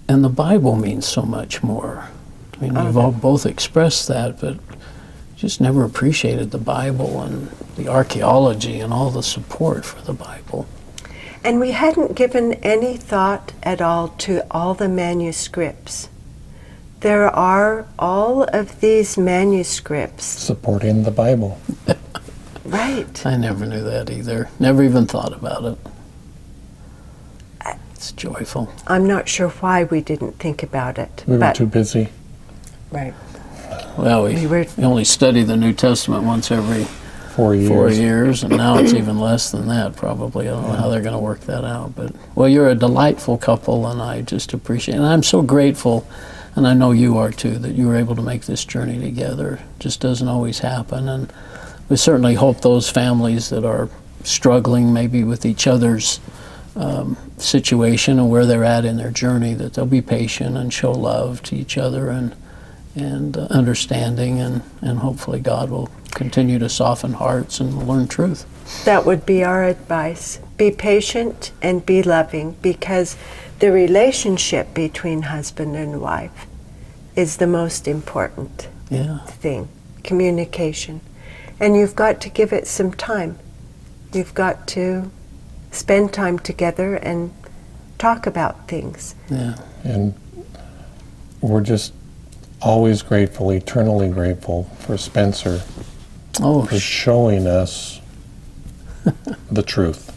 and 0.09 0.23
the 0.23 0.29
Bible 0.29 0.75
means 0.77 1.05
so 1.05 1.23
much 1.23 1.61
more. 1.61 2.07
I 2.55 2.61
mean, 2.61 2.73
we've 2.85 2.95
all 2.97 3.11
both 3.11 3.45
expressed 3.45 4.07
that, 4.07 4.39
but 4.39 4.57
just 5.37 5.61
never 5.61 5.83
appreciated 5.83 6.51
the 6.51 6.57
Bible 6.57 7.21
and 7.21 7.49
the 7.77 7.87
archaeology 7.87 8.79
and 8.79 8.91
all 8.91 9.11
the 9.11 9.23
support 9.23 9.85
for 9.85 10.01
the 10.01 10.13
Bible. 10.13 10.67
And 11.43 11.59
we 11.59 11.71
hadn't 11.71 12.15
given 12.15 12.53
any 12.55 12.97
thought 12.97 13.53
at 13.63 13.81
all 13.81 14.09
to 14.09 14.45
all 14.51 14.73
the 14.73 14.89
manuscripts. 14.89 16.09
There 17.01 17.29
are 17.29 17.85
all 17.99 18.43
of 18.43 18.81
these 18.81 19.17
manuscripts. 19.17 20.25
Supporting 20.25 21.03
the 21.03 21.11
Bible. 21.11 21.59
Right. 22.65 23.25
I 23.25 23.37
never 23.37 23.65
knew 23.65 23.81
that 23.81 24.09
either. 24.09 24.49
Never 24.59 24.83
even 24.83 25.05
thought 25.05 25.31
about 25.31 25.63
it. 25.63 25.77
It's 27.93 28.11
joyful. 28.11 28.71
I'm 28.85 29.07
not 29.07 29.29
sure 29.29 29.47
why 29.49 29.85
we 29.85 30.01
didn't 30.01 30.33
think 30.33 30.63
about 30.63 30.99
it. 30.99 31.23
We 31.25 31.35
were 31.35 31.39
but 31.39 31.55
too 31.55 31.65
busy. 31.65 32.09
right. 32.91 33.13
Well, 33.97 34.23
we, 34.23 34.35
We 34.35 34.47
were- 34.47 34.65
we 34.77 34.83
only 34.83 35.03
study 35.03 35.43
the 35.43 35.57
New 35.57 35.73
Testament 35.73 36.23
once 36.23 36.51
every 36.51 36.85
Four 37.35 37.53
years. 37.55 37.67
four 37.69 37.89
years, 37.91 38.43
and 38.43 38.57
now 38.57 38.77
it's 38.79 38.93
even 38.93 39.19
less 39.19 39.51
than 39.51 39.67
that, 39.67 39.95
probably. 39.95 40.47
I 40.47 40.51
don't 40.51 40.63
know 40.67 40.73
how 40.75 40.89
they're 40.89 41.01
going 41.01 41.13
to 41.13 41.19
work 41.19 41.41
that 41.41 41.63
out. 41.63 41.95
But, 41.95 42.13
well, 42.33 42.49
you're 42.49 42.69
a 42.69 42.75
delightful 42.75 43.37
couple, 43.37 43.85
and 43.87 44.01
I 44.01 44.21
just 44.21 44.53
appreciate 44.53 44.95
And 44.95 45.05
I'm 45.05 45.21
so 45.21 45.43
grateful, 45.43 46.07
and 46.55 46.67
I 46.67 46.73
know 46.73 46.91
you 46.91 47.17
are 47.17 47.29
too, 47.31 47.59
that 47.59 47.73
you 47.75 47.87
were 47.87 47.95
able 47.95 48.15
to 48.15 48.23
make 48.23 48.45
this 48.45 48.65
journey 48.65 48.99
together. 48.99 49.59
It 49.61 49.79
just 49.79 49.99
doesn't 49.99 50.27
always 50.27 50.59
happen. 50.59 51.07
And 51.07 51.31
we 51.89 51.97
certainly 51.97 52.33
hope 52.33 52.61
those 52.61 52.89
families 52.89 53.49
that 53.49 53.63
are 53.63 53.87
struggling 54.23 54.91
maybe 54.91 55.23
with 55.23 55.45
each 55.45 55.67
other's 55.67 56.19
um, 56.75 57.17
situation 57.37 58.17
and 58.19 58.29
where 58.31 58.47
they're 58.47 58.63
at 58.63 58.83
in 58.83 58.97
their 58.97 59.11
journey, 59.11 59.53
that 59.55 59.73
they'll 59.75 59.85
be 59.85 60.01
patient 60.01 60.57
and 60.57 60.73
show 60.73 60.91
love 60.91 61.43
to 61.43 61.55
each 61.55 61.77
other 61.77 62.09
and 62.09 62.35
and 62.97 63.37
uh, 63.37 63.47
understanding, 63.49 64.39
and, 64.39 64.61
and 64.81 64.99
hopefully 64.99 65.39
God 65.39 65.69
will 65.69 65.89
continue 66.11 66.57
to 66.59 66.67
soften 66.69 67.13
hearts 67.13 67.59
and 67.59 67.87
learn 67.87 68.07
truth. 68.07 68.45
That 68.85 69.05
would 69.05 69.25
be 69.25 69.43
our 69.43 69.63
advice. 69.63 70.39
Be 70.57 70.71
patient 70.71 71.51
and 71.61 71.85
be 71.85 72.01
loving 72.01 72.57
because 72.61 73.15
the 73.59 73.71
relationship 73.71 74.73
between 74.73 75.23
husband 75.23 75.75
and 75.75 76.01
wife 76.01 76.47
is 77.15 77.37
the 77.37 77.47
most 77.47 77.87
important 77.87 78.67
Yeah, 78.89 79.19
thing 79.25 79.69
communication. 80.03 81.01
And 81.59 81.75
you've 81.75 81.95
got 81.95 82.21
to 82.21 82.29
give 82.29 82.53
it 82.53 82.65
some 82.67 82.91
time. 82.93 83.37
You've 84.13 84.33
got 84.33 84.67
to 84.69 85.11
spend 85.71 86.13
time 86.13 86.39
together 86.39 86.95
and 86.95 87.33
talk 87.97 88.25
about 88.25 88.67
things. 88.67 89.15
yeah, 89.29 89.57
And 89.83 90.13
we're 91.41 91.61
just 91.61 91.93
always 92.61 93.01
grateful, 93.01 93.51
eternally 93.51 94.09
grateful 94.09 94.65
for 94.79 94.97
Spencer 94.97 95.61
oh, 96.41 96.65
for 96.65 96.79
sh- 96.79 96.83
showing 96.83 97.47
us 97.47 98.01
the 99.51 99.63
truth. 99.63 100.11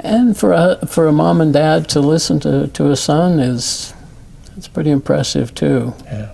and 0.00 0.36
for 0.36 0.52
a 0.52 0.86
for 0.86 1.06
a 1.06 1.12
mom 1.12 1.40
and 1.40 1.52
dad 1.52 1.88
to 1.90 2.00
listen 2.00 2.40
to, 2.40 2.68
to 2.68 2.90
a 2.90 2.96
son 2.96 3.38
is 3.38 3.92
it's 4.56 4.68
pretty 4.68 4.90
impressive 4.90 5.54
too. 5.54 5.94
Yeah. 6.04 6.30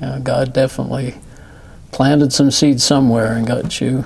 Yeah, 0.00 0.18
God 0.20 0.52
definitely 0.52 1.14
planted 1.92 2.32
some 2.32 2.50
seeds 2.50 2.82
somewhere 2.82 3.34
and 3.34 3.46
got 3.46 3.80
you 3.80 4.04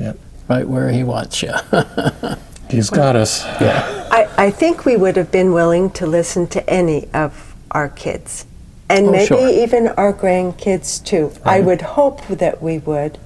Yep. 0.00 0.18
right 0.48 0.66
where 0.66 0.88
He 0.90 1.04
wants 1.04 1.42
you. 1.42 1.52
He's 2.70 2.88
got 2.90 3.14
us. 3.16 3.44
Yeah. 3.60 4.08
I, 4.10 4.46
I 4.46 4.50
think 4.50 4.84
we 4.86 4.96
would 4.96 5.16
have 5.16 5.30
been 5.30 5.52
willing 5.52 5.90
to 5.92 6.06
listen 6.06 6.46
to 6.48 6.68
any 6.70 7.08
of 7.12 7.54
our 7.70 7.88
kids, 7.90 8.46
and 8.90 9.08
Oh, 9.08 9.12
maybe 9.12 9.26
sure. 9.26 9.48
even 9.48 9.88
our 9.88 10.12
grandkids 10.12 11.02
too. 11.04 11.32
I 11.44 11.60
would 11.60 11.82
hope 11.82 12.26
that 12.28 12.62
we 12.62 12.78
would, 12.78 13.18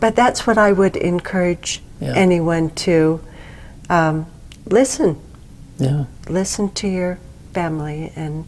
but 0.00 0.16
that's 0.16 0.46
what 0.46 0.58
I 0.58 0.72
would 0.72 0.96
encourage 0.96 1.82
Yeah. 2.00 2.12
anyone 2.16 2.70
to 2.86 3.20
um, 3.90 4.26
listen. 4.66 5.16
yeah, 5.78 6.04
Listen 6.28 6.70
to 6.72 6.88
your 6.88 7.18
family, 7.52 8.12
and 8.16 8.44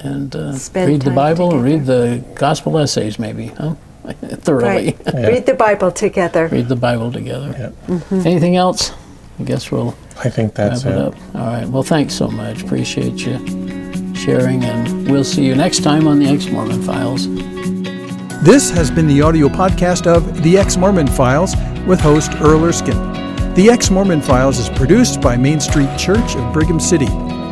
and 0.00 0.34
uh, 0.34 0.52
Spend 0.56 0.88
read 0.88 1.00
the 1.02 1.06
time 1.06 1.14
Bible 1.14 1.52
and 1.54 1.62
read 1.64 1.86
the 1.86 2.22
gospel 2.34 2.78
essays, 2.78 3.18
maybe, 3.18 3.46
huh? 3.48 3.74
Thoroughly. 4.44 4.96
right, 5.06 5.14
read 5.14 5.46
the 5.46 5.54
Bible 5.54 5.90
together. 5.92 6.48
read 6.48 6.68
the 6.68 6.76
Bible 6.76 7.12
together. 7.12 7.72
Yep. 7.88 8.26
Anything 8.26 8.56
else? 8.56 8.92
I 9.38 9.44
guess 9.44 9.70
we'll 9.70 9.94
I 10.24 10.28
think 10.28 10.54
that's 10.54 10.84
wrap 10.84 10.94
it 10.94 10.98
it. 10.98 11.02
up. 11.02 11.14
All 11.34 11.46
right. 11.46 11.68
Well, 11.68 11.82
thanks 11.82 12.14
so 12.14 12.28
much. 12.28 12.62
Appreciate 12.62 13.24
you 13.26 13.38
sharing, 14.22 14.64
and 14.64 15.10
we'll 15.10 15.24
see 15.24 15.44
you 15.44 15.56
next 15.56 15.82
time 15.82 16.06
on 16.06 16.20
the 16.20 16.26
Ex 16.26 16.46
Mormon 16.46 16.80
Files. 16.82 17.26
This 18.44 18.70
has 18.70 18.90
been 18.90 19.06
the 19.08 19.20
audio 19.20 19.48
podcast 19.48 20.06
of 20.06 20.42
The 20.44 20.56
Ex 20.56 20.76
Mormon 20.76 21.08
Files 21.08 21.56
with 21.86 22.00
host 22.00 22.30
Earl 22.40 22.64
Erskine. 22.64 23.12
The 23.54 23.68
Ex 23.68 23.90
Mormon 23.90 24.20
Files 24.20 24.58
is 24.58 24.68
produced 24.68 25.20
by 25.20 25.36
Main 25.36 25.58
Street 25.58 25.90
Church 25.98 26.36
of 26.36 26.52
Brigham 26.52 26.78
City. 26.78 27.08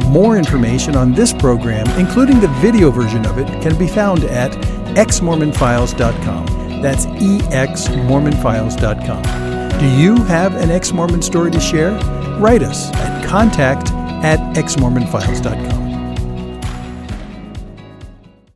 More 0.07 0.37
information 0.37 0.95
on 0.95 1.13
this 1.13 1.33
program, 1.33 1.89
including 1.99 2.39
the 2.41 2.47
video 2.61 2.93
version 2.93 3.27
of 3.27 3.39
it, 3.39 3.49
can 3.63 3.77
be 3.77 3.89
found 3.89 4.23
at 4.25 4.53
exmormonfiles.com. 4.97 6.83
That's 6.83 7.07
exmormonfiles.com. 7.07 9.81
Do 9.81 9.87
you 9.87 10.23
have 10.25 10.55
an 10.55 10.71
ex 10.71 10.93
Mormon 10.93 11.23
story 11.23 11.51
to 11.51 11.61
share? 11.61 11.99
Write 12.39 12.63
us 12.63 12.93
at 12.95 13.27
contact 13.29 13.91
at 14.23 14.39
exmormonfiles.com. 14.57 15.80